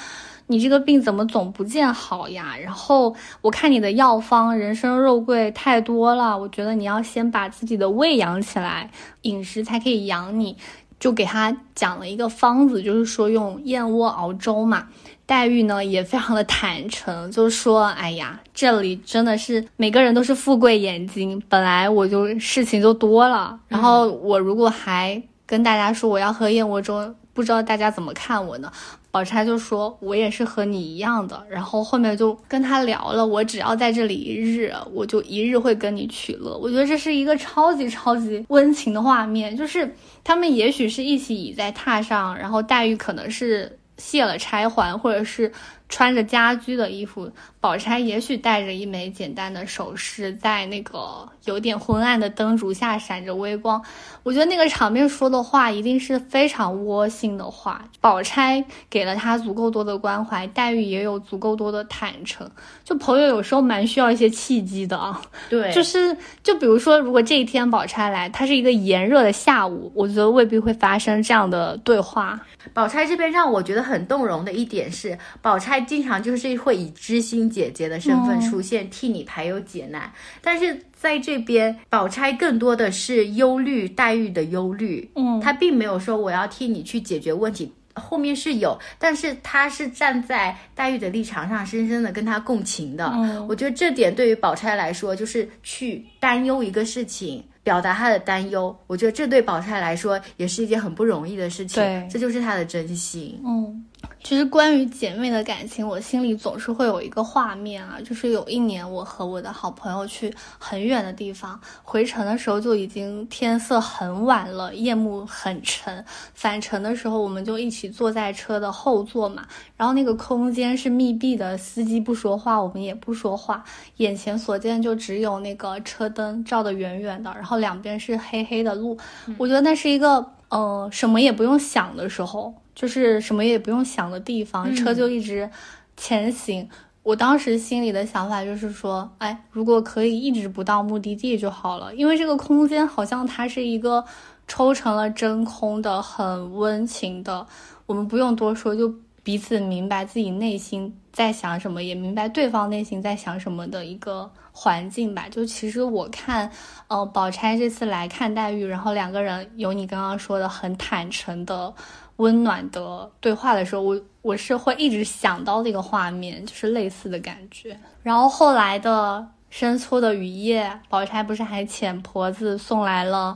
[0.48, 2.56] 你这个病怎么总不见好呀？
[2.62, 8.88] 然后我看你的药方，人参肉桂太多了，我觉得你要先把自己的胃养起来，
[9.22, 10.56] 饮食才可以养你。
[11.00, 14.86] 就给他讲了一个方子，就是说用燕窝熬粥嘛。
[15.26, 28.72] 黛玉呢也非常的坦诚，就说：“哎呀，这里真的是每个人都是富贵眼睛，本来我就事情就多了，然后我如果还跟大家说我要喝燕窝粥，不知道大家怎么看我呢？”
[29.10, 36.54] 宝钗就说：“我也是和你一样的。”然后后面就跟他聊了，我只要在这里一日，我就一日会跟你取乐。
[36.58, 39.90] 我觉得这是一个超级超级温情的画面，就是
[40.22, 45.52] 他们也许是一起倚在榻上，然后黛玉可能是卸了钗环，或者是。
[45.88, 47.30] 穿着家居的衣服，
[47.66, 53.82] 宝钗也许带着一枚简单的首饰，在那个有点昏暗的灯烛下闪着微光。
[54.22, 57.82] 我觉得那个场面说的话一定是非常窝心的话。
[58.00, 62.48] 宝钗给了他足够多的关怀，黛玉也有足够多的坦诚。
[62.84, 65.20] 就朋友有时候蛮需要一些契机的啊。
[65.50, 72.40] 对，就是就比如说，如果这一天宝钗来，它是一个炎热的下午，我觉得未必会发生这样的对话。
[72.74, 75.80] 宝钗这边让我觉得很动容的一点是，宝钗。
[75.80, 80.12] 经常就是会以知心姐姐的身份出现，替你排忧解难。
[80.42, 85.10] 但是在这边，宝钗更多的是忧虑黛玉的忧虑。
[85.14, 93.10] 嗯，她并没有说我要替你去解决问题，后面是有，但是她是站在黛玉的立场上，深深的跟她共情的。
[93.14, 97.42] 嗯，我觉得这点对于宝钗来说，就是去担忧一个事情。
[97.62, 101.82] 表达她的担忧，我觉得这对宝钗来说也是一件很不容易的事情。
[101.82, 103.40] 对，这就是她的真心。
[103.44, 103.84] 嗯，
[104.26, 116.04] 其实关于姐妹的感情，我心里总是会有一个画面啊，就是有一年我和我的好朋友去很远的地方，回程的时候就已经天色很晚了，夜幕很沉。
[116.34, 119.46] 返程的时候，我们就一起坐在车的后座嘛，
[119.76, 123.62] 然后那个空间是密闭的，司机不说话，我们也不说话，
[123.98, 127.58] 眼前所见就只有那个车灯照得远远的，然后。
[127.58, 128.98] 两边是黑黑的路，
[129.38, 135.50] 我觉得那是一个呃什么也不用想的时候，就是什么也不用想的地方，车就一直
[135.96, 136.68] 前行。
[137.02, 144.04] 我当时心里的想法就是说，哎，如果可以一直不到目的地就好了，因为这个空间好像它是一个
[144.48, 147.46] 抽成了真空的、很温情的，
[147.86, 148.94] 我们不用多说就。
[149.26, 155.26] 彼此明白自己内心在想什么，也明白对方内心在想什么的一个环境吧。
[155.30, 156.50] 就其实我看，
[156.88, 161.72] 呃，宝钗这次来看黛玉，然后两个人有你刚刚说的很坦诚的、
[162.16, 167.74] 温暖的对话的时候，我我是会一直想到那个画面，就是类似的感觉。
[168.02, 173.34] 然后后来的深秋的雨夜，宝钗不是还遣婆子送来了，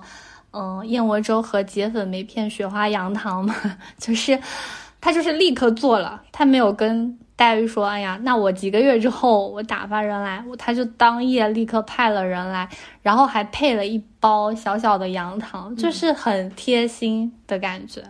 [0.52, 3.54] 嗯，燕窝粥和结粉梅片雪花羊汤吗？
[3.96, 4.38] 就是。
[5.02, 12.68] 他就是立刻做了，他没有跟黛玉说：“哎呀，那我几个月之后我打发人来。”他就当夜立刻派了人来，
[13.00, 18.02] 然后还配了一包小小的羊糖，就是很贴心的感觉。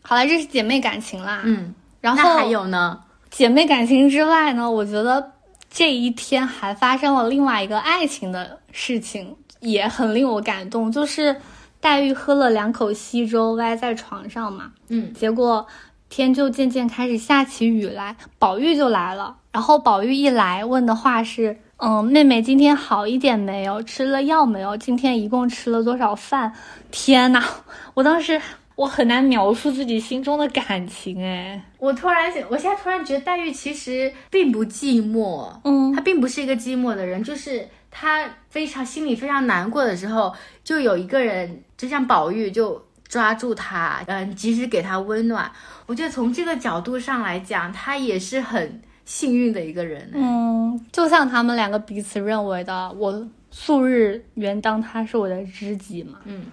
[0.00, 1.42] 好了，这是姐妹感情啦。
[1.44, 3.00] 嗯，然后还有呢？
[3.30, 5.32] 姐妹感情之外呢，我觉得
[5.68, 11.34] 这一天还发生了另外一个爱情的事情，也很令我感动，就是
[11.80, 14.70] 黛玉喝了两口稀粥，歪在床上嘛。
[14.86, 15.66] 嗯，结果。
[16.08, 19.36] 天就渐渐开始下起雨来，宝玉就来了。
[19.52, 23.82] 然后宝玉一来，问的话是：“嗯，妹妹今天好一点没有？
[23.82, 24.76] 吃了药没有？
[24.76, 26.52] 今天一共吃了多少饭？”
[26.90, 27.44] 天哪！
[27.94, 28.40] 我当时
[28.76, 31.62] 我很难描述自己心中的感情哎。
[31.78, 40.32] 我突然想，我现在突然觉得黛玉其实并不寂寞，嗯，她并不是一个寂寞的人，就是她非常心里非常难过的时候，
[40.62, 42.82] 就有一个人，就像宝玉就。
[43.08, 45.50] 抓住他，嗯，及时给他温暖。
[45.86, 50.10] 我觉得从这个角度上来讲，他也是很幸运的一个人。
[50.14, 56.18] 嗯，就像他们两个彼此认为的，我素日原当他是我的知己嘛。
[56.24, 56.44] 嗯。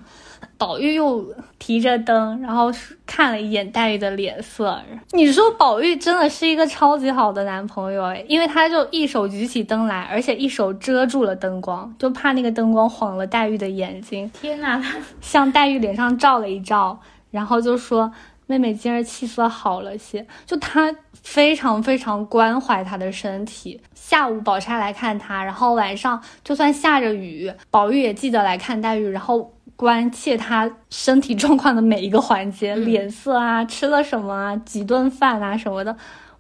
[0.58, 2.72] 宝玉又提着灯，然后
[3.06, 4.82] 看了一眼黛玉的脸色。
[5.12, 14.30] 你说宝玉真的是一个超级好的男朋友哎，因为他就一手举起灯来，而且一手遮住了灯光，就怕那个灯光晃了黛玉的眼睛。
[14.32, 17.00] 天哪，他向黛玉脸上照了一照，
[17.32, 18.12] 然后就说
[18.48, 23.82] ：“妹妹今儿气色好了些。”就他非常非常关怀她的身体。
[23.94, 29.52] 下午宝钗来看他，然后晚上就算下着雨，宝玉也记得来看黛玉，然后。
[29.76, 35.92] 关切他身体状况的每一个环节，脸色啊，吃了什么啊，几顿饭啊什么的，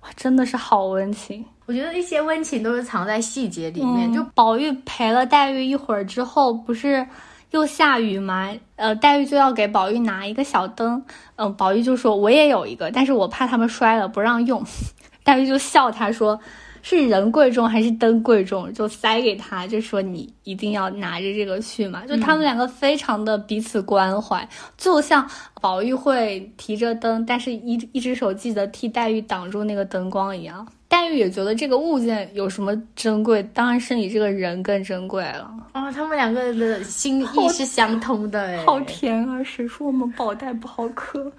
[0.01, 1.43] 哇，真的是好温情。
[1.65, 4.13] 我觉得一些温情都是藏在细节里面。
[4.13, 7.05] 就宝玉陪了黛玉一会儿之后，不是
[7.51, 8.51] 又下雨吗？
[8.75, 11.03] 呃，黛玉就要给宝玉拿一个小灯，
[11.35, 14.63] 嗯，宝玉就说我也有一个，但是我怕他们摔了不让用。
[15.25, 16.39] 黛玉就笑他说。
[16.87, 18.71] 是人贵重还是灯贵重？
[18.71, 22.05] 就塞给他，就说你一定要拿着这个去嘛。
[22.05, 25.27] 就他们两个非常的彼此关怀，就像
[25.59, 30.63] 宝玉会提着灯，但是一一只手记得替黛玉挡住那个灯光一样。
[30.87, 35.51] 黛玉也觉得这个物件有什么珍贵，当然是你这个人更珍贵了。
[35.73, 39.43] 哦，他们两个的心意是相通的，哎，好甜啊！
[39.43, 41.31] 谁说我们宝黛不好磕？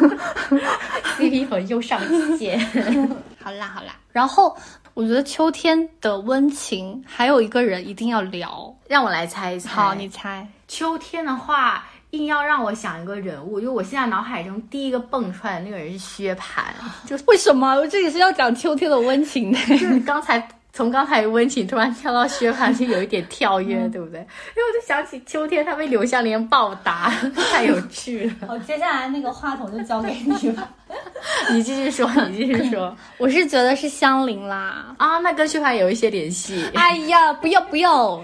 [1.18, 2.00] CP 粉又上
[2.38, 2.58] 线。
[3.38, 4.56] 好啦好啦，然后。
[4.94, 9.70] 我觉得秋天的温情，还有一个人一定要聊，让我来猜一猜。
[9.70, 10.46] 好，你猜。
[10.68, 16.62] 秋天的话，硬要让我想一个人物，就我现在脑海中第一个蹦出来的那个人是薛蟠。
[17.06, 17.74] 就为什么？
[17.74, 19.58] 我这里是要讲秋天的温情的。
[19.66, 20.48] 就是刚才。
[20.74, 24.18] 从刚才温情突然跳到薛蟠，就有一点跳跃，对不对？
[24.18, 27.12] 因为我就想起秋天他被柳湘莲暴打，
[27.52, 28.48] 太有趣了。
[28.48, 30.68] 好，接下来那个话筒就交给你吧。
[31.50, 32.94] 你继续说，你继续说。
[33.18, 34.92] 我是觉得是香菱啦。
[34.98, 36.68] 啊，那跟薛蟠有一些联系。
[36.74, 38.20] 哎呀，不要不要！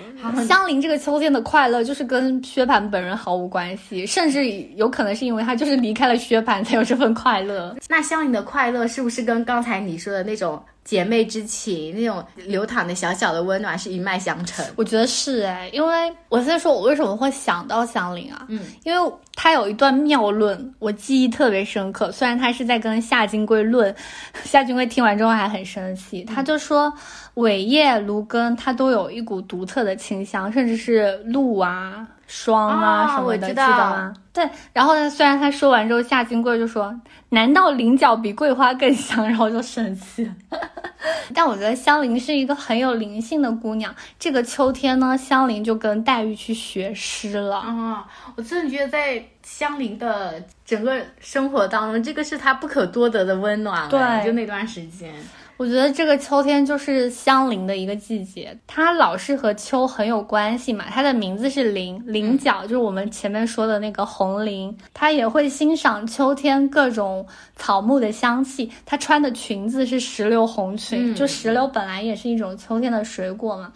[0.46, 4.44] 香菱这个秋天的快乐，就是跟薛蟠本人毫无关系，甚至
[4.74, 7.76] 有可能是因为他就是离开了薛蟠，才有这份快乐。
[7.88, 10.60] 那香菱的快乐是不是跟刚才你说的那种？
[10.90, 14.66] 姐妹之情，那种流淌的小小的温暖是一脉相承。
[14.74, 18.44] 我觉得是哎，因为我先说我为什么会想到香菱啊？
[18.48, 22.10] 嗯，因为她有一段妙论，我记忆特别深刻。
[22.10, 23.94] 虽然她是在跟夏金贵论，
[24.42, 26.92] 夏金贵听完之后还很生气，他就说
[27.34, 32.06] 伟叶、芦根，它都有一股独特的清香，甚至是露啊。
[32.26, 34.14] 霜啊什么的，记得吗？
[34.32, 35.10] 对，然后呢？
[35.10, 36.94] 虽然他说完之后，夏金贵就说
[37.30, 40.30] ：“难道菱角比桂花更香？”然后就生气。
[41.34, 43.92] 但我觉得香菱是一个很有灵性的姑娘。
[44.16, 47.56] 这个秋天呢，香菱就跟黛玉去学诗了。
[47.56, 48.06] 啊，
[48.36, 53.88] 我真的觉得在香菱的整个生活当中，这个是她不可多得的温暖。
[53.88, 55.12] 对，就那段时间。
[55.60, 60.86] 我觉得这个秋天就是香菱的一个季节，它老是和秋很有关系嘛。
[60.88, 64.74] 它的名字是菱，菱角就是我们前面说的那个红菱。
[64.94, 68.72] 它也会欣赏秋天各种草木的香气。
[68.86, 73.70] 它穿的裙子是石榴红裙，就石榴本来也是一种秋天的水果嘛。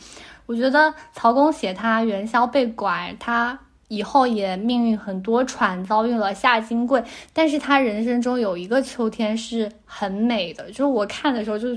[0.47, 3.59] 我觉得曹公写他元宵被拐，他。
[3.89, 11.69] 以后也命运很多舛，遭遇了夏金贵，但是他人生中有一个秋天是很美的，就是我看的时候就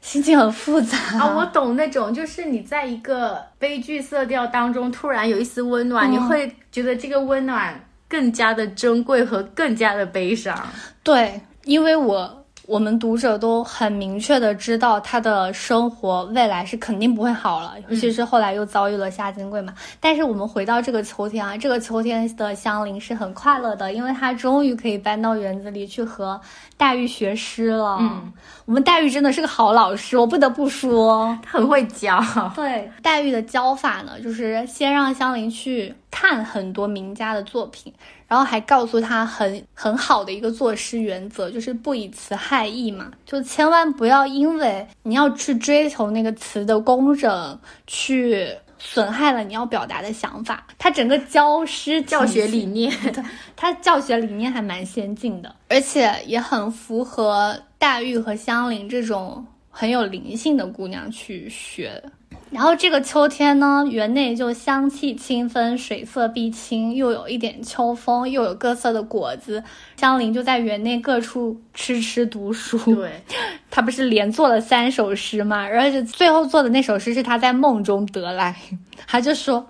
[0.00, 1.36] 心情很复杂啊。
[1.36, 10.56] 我懂那种，就是你在一个悲剧色调当中，突然有一丝温暖，你会觉得这个温暖更加的珍贵和更加的悲伤。
[11.02, 12.45] 对，因为我。
[12.66, 19.72] 我们读者都很明确的知道他的生活未来是肯定不会好了，尤其是后来又遭遇了夏金贵嘛。
[20.00, 26.40] 但是我们回到这个秋天啊，这个秋天的香菱是很快乐的，因为她终于可以搬到园子里去和
[26.76, 27.98] 黛玉学诗了。
[28.00, 28.32] 嗯，
[28.64, 32.20] 我们黛玉真的是个好老师，我不得不说，他很会教。
[32.54, 37.92] 对，黛玉的教法呢，就是先让香菱去看很多名家的作品。
[38.28, 48.48] 然后还告诉他很很好的一个作诗原则，就是不以词害意嘛，就千万不要因为你要去追求那个词的工整，去
[48.78, 50.66] 损害了你要表达的想法。
[50.78, 52.92] 他整个教师教学理念，
[53.56, 62.02] 他教学理念还蛮先进的，而且也很符合黛玉和香菱这种很有灵性的姑娘去学。
[62.50, 69.62] 然后这个秋天呢，园内就香气清芬，水色碧青，又有一点秋风，又有各色的果子。
[69.96, 72.78] 香菱就在园内各处痴痴读书。
[72.94, 73.22] 对，
[73.70, 75.64] 他不是连做了三首诗吗？
[75.64, 78.56] 而且最后做的那首诗是他在梦中得来，
[79.06, 79.68] 他就说，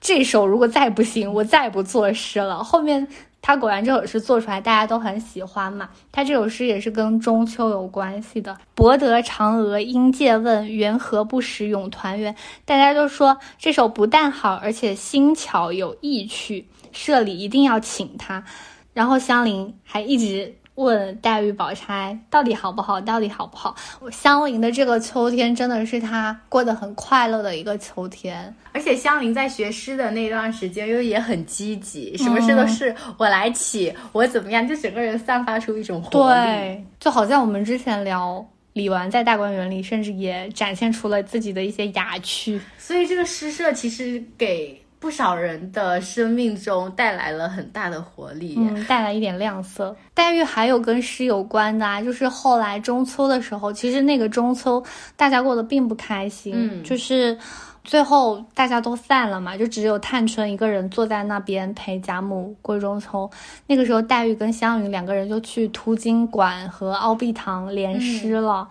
[0.00, 2.62] 这首如果再不行，我再不作诗了。
[2.62, 3.08] 后面。
[3.42, 5.88] 他果然这首诗做出来，大家都很喜欢嘛。
[6.12, 12.34] 他这首诗也是跟中秋有关系的，“博得嫦娥应借问，缘何不识永团圆”。
[12.64, 18.44] 大家都说这首不但好，而且新巧有意趣，社里一定要请他。
[18.92, 20.54] 然后香菱还一直。
[20.80, 23.00] 问黛玉、宝钗到底好不好？
[23.00, 23.76] 到底好不好？
[24.10, 36.40] 香菱的这个秋天真的是她过得很快乐的一个秋天，而且香菱在学诗的那段时间又也很积极，什么事都是我来起，我怎么样，就整个人散发出一种活力。
[36.40, 42.60] 对，就好像我们之前聊李纨在大观园里，甚至也展现出了自己的一些雅趣。
[42.78, 44.80] 所以这个诗社其实给。
[45.00, 49.96] 不少人的生命中带来了很大的活力，嗯，带来一点亮色。
[50.12, 54.84] 黛玉还有跟诗有关的啊，就是后来中秋的时候，其实那个中秋
[55.16, 57.36] 大家过得并不开心，嗯，就是
[57.82, 63.28] 最后大家都散了嘛，就只有探春一个人坐在那边陪贾母过中秋。
[63.68, 68.68] 那个时候，黛玉跟湘云两个人就去图经馆和敖碧堂联诗了，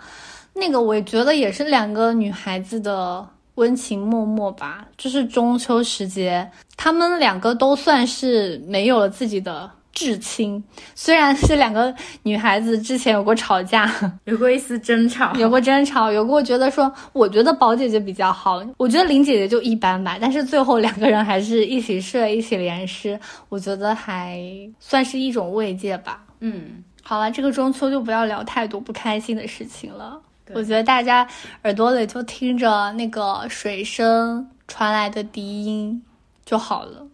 [0.54, 3.28] 那个我觉得也是两个女孩子的。
[3.60, 10.64] 温情脉脉吧，就是中秋时节，他们两个都算是没有了自己的至亲。
[10.96, 11.94] 虽然是两个
[12.24, 13.92] 女孩子之前有过吵架，
[14.24, 20.18] 有过一丝争吵，有过争吵，有过觉得说，我觉得宝姐姐比较好，我觉得林姐姐就一般吧。
[20.22, 24.42] 但是最后两个人还是一起睡，一起联诗，我觉得还
[24.80, 26.24] 算是一种慰藉吧。
[26.40, 30.22] 嗯，好了，这个中秋就不要聊太多不开心的事情了。
[30.52, 31.28] 我觉得大家
[31.64, 36.04] 耳朵里就听着那个水声传来的笛音
[36.44, 37.08] 就好了。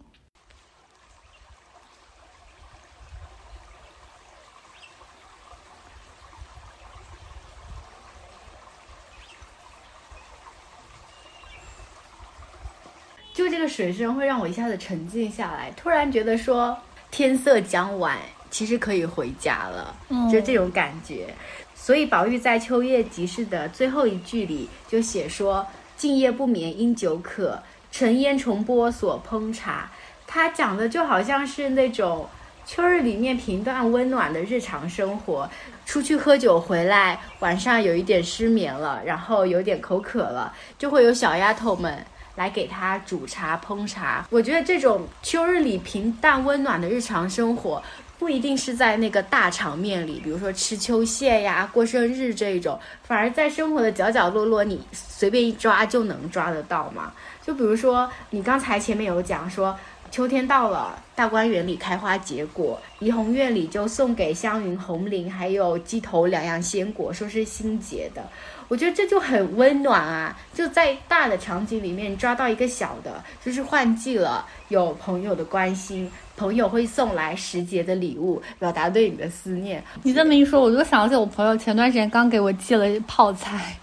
[13.34, 16.76] 就这个水声会让我一下子沉静下来，突然觉得说
[17.10, 18.18] 天色将晚，
[18.50, 19.94] 其实可以回家了，
[20.32, 21.34] 就这种感觉。
[21.78, 25.64] 所以宝玉在《秋夜集市》的最后一句里就写说
[25.96, 27.62] ：“静夜不眠因酒渴，
[27.92, 29.90] 沉烟重播所烹茶。”
[30.26, 32.26] 他讲的就好像是那种
[32.64, 35.48] 秋日里面平淡温暖的日常生活。
[35.84, 42.04] 出去喝酒回来，晚上有一点失眠了，然后有点口渴了，就会有小丫头们
[42.34, 44.26] 来给他煮茶烹茶。
[44.30, 47.80] 我觉得这种秋日里平淡温暖的日常生活。
[48.18, 57.12] 不一定是在那个大场面里，比如说吃秋蟹呀、过生日这一种，反而在生活的角角落落，你随便一抓就能抓得到嘛。
[57.44, 59.78] 就比如说你刚才前面有讲说，
[60.10, 68.22] 秋天到了，大观园里开花结果，怡红院里就送给香云红菱还有鸡头两样鲜果，说是新结的。
[68.68, 70.36] 我觉得这就很温暖啊！
[70.52, 79.82] 就在大的场景里面抓到一个小的，就是换季了，有朋友的关心，朋友会送来时节的礼物，表达对你的思念。
[80.02, 83.76] 你这么一说，我就想起我朋友前段时间刚给我寄了泡菜，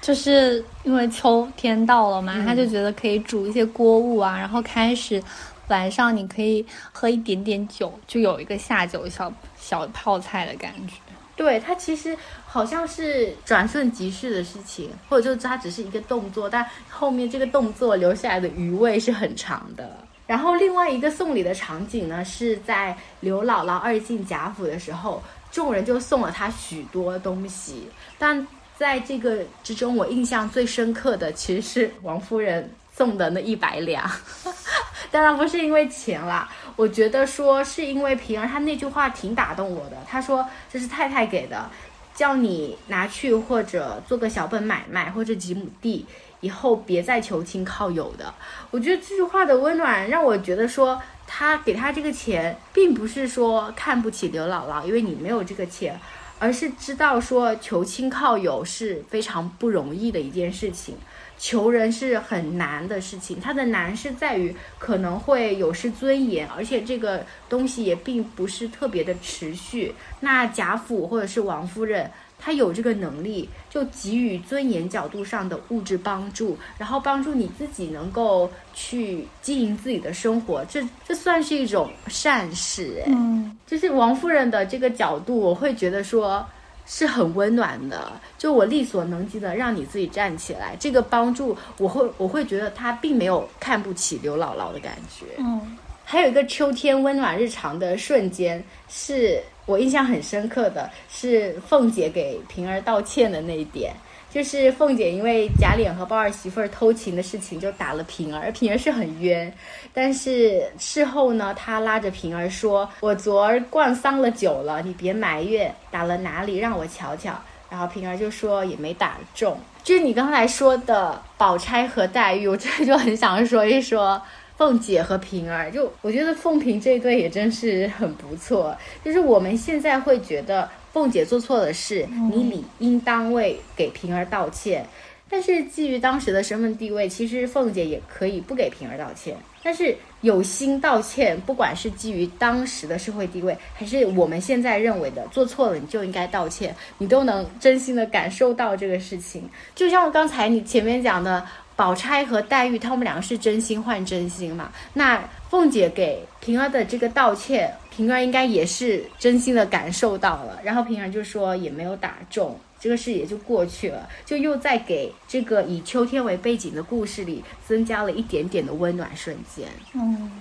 [0.00, 5.22] 就是因为秋天到了嘛，他就觉得可以煮一些锅物啊，然后开始
[5.68, 10.94] 晚上你可以喝一点点酒，就有一个下酒小小泡菜的感觉。
[11.34, 19.98] 对它其实好像是转瞬即逝的事情，或者就是它只是一个动作，但后面这个动作留下来的余味是很长的。
[20.26, 28.46] 然后另外一个送礼的场景呢，是在刘姥姥二进贾府的时候，众人就送了她许多东西，但
[28.76, 32.70] 在这个之中，我印象最深刻的其实是王夫人。
[32.96, 34.10] 送的那一百两，
[35.12, 39.98] 当然不是因为钱啦，我觉得说是因为平儿她那句话挺打动我的。
[40.08, 41.68] 她说这是太太给的，
[42.14, 46.06] 叫你拿去或者做个小本买卖或者几亩地，
[46.40, 48.32] 以后别再求亲靠友的。
[48.70, 55.98] 我觉得这句话的温暖让我觉得说，他给他这个钱，并不是说看不起刘姥姥，因为你没有这个钱。
[56.38, 60.94] 而是知道说求亲靠友是非常不容易的一件事情，
[61.38, 63.40] 求人是很难的事情。
[63.40, 69.94] 它的难是在于可能会有失尊严，而且这个东西也并不是特别的持续。
[70.20, 72.10] 那贾府或者是王夫人。
[72.38, 83.08] 他有这个能力，就给予尊严角度上的物质帮助，然后帮助你自己能够去经营自己的生活，这这算是一种善事哎。
[83.08, 86.46] 嗯，就是王夫人的这个角度，我会觉得说
[86.84, 95.26] 是很温暖的，就我力所能及的让你自己站起来，这个帮助我会我会觉得他并没有看不起刘姥姥的感觉。
[95.38, 99.42] 嗯，还有一个秋天温暖日常的瞬间是。
[99.66, 103.92] 我印象很深刻的是凤姐给平儿道歉的那一点，
[104.30, 109.52] 就是凤姐因为贾琏和鲍二媳妇儿偷情的事情就打了平儿，平儿是很冤，
[109.92, 117.32] 但是事后呢，她拉着平儿说：“我昨儿灌丧了酒了，你别埋怨，打了哪里让我瞧瞧。”
[117.68, 119.58] 然后平儿就说也没打中。
[119.82, 124.22] 就是你刚才说的宝钗和黛玉，我这就很想说一说。
[124.56, 128.76] 凤姐和平儿，就我觉得凤平这一对也真是很不错。
[129.04, 134.86] 就是我们现在会觉得凤姐做错了事，你理应当为给平儿道歉。
[135.28, 139.36] 但是基于当时的身份地位，其实凤姐也可以不给平儿道歉。
[139.62, 149.42] 但是有心道歉，不管是基于当时的社会地位，还是我们现在认为的做错了你就应该道歉，你都能真心的感受到这个事情。
[149.74, 151.44] 就像我刚才你前面讲的。
[151.76, 154.72] 宝钗和黛玉，他们两个是真心换真心嘛？
[154.94, 160.58] 那凤姐给平儿的这个道歉，平儿应该也是真心的感受到了。
[160.64, 169.68] 然后平儿就说也没有打中，这个事也就过去了，就又在给这个以秋天为背景的故事里增加了一点点的温暖瞬间。
[169.92, 170.32] 嗯，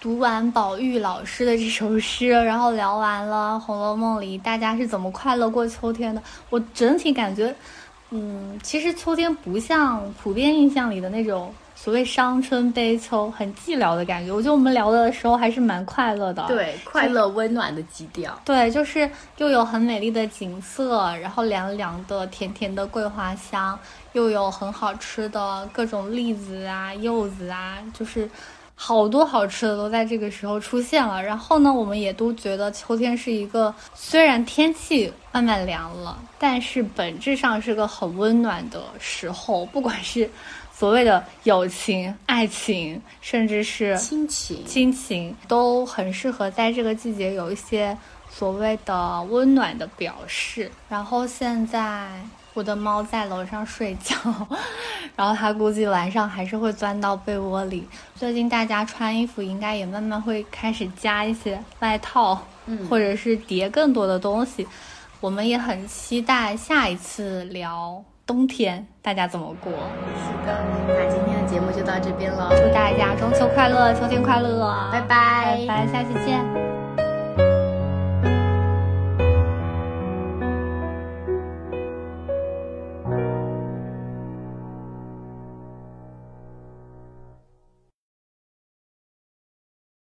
[0.00, 7.52] 读完宝玉老师的这首诗，然后聊完了《红楼梦》里大家是怎么快乐过秋天的，我整体感觉。
[8.16, 14.32] 嗯，其实秋天不像普遍印象里的那种所谓伤春悲秋、很寂寥的感觉。
[14.32, 18.40] 我觉得我们聊的时候还是蛮快乐的，对，快乐温暖的基调。
[18.44, 23.76] 对，就是又有很美丽的景色，然后凉凉的、甜甜的桂花香，
[24.12, 28.30] 又有很好吃的各种栗子啊、柚子啊，就是。
[28.76, 39.64] 好多好吃的都在这个时候出现了，然后呢，我们也都觉得秋天是一个虽然天气慢慢凉了，但是本质上是个很温暖的时候。
[39.66, 40.28] 不管是
[40.72, 47.96] 所谓的友情、爱情，甚至是 亲情，亲情都很适合在这个季节有一些
[48.28, 50.70] 所谓的温暖的表示。
[50.88, 52.10] 然后现在。
[52.54, 54.14] 我的猫在楼上睡觉，
[55.16, 57.86] 然后它估计晚上还是会钻到被窝里。
[58.14, 64.66] 最近大家穿衣服应该也慢慢会开始加一些外套，嗯，或者是叠更多的东西。
[65.20, 69.72] 我们也很期待下一次聊冬天大家怎么过。
[69.72, 76.73] 是的，那今天的节目就到这边了，祝大家中秋快乐，秋天快乐，拜拜，拜拜，下期见。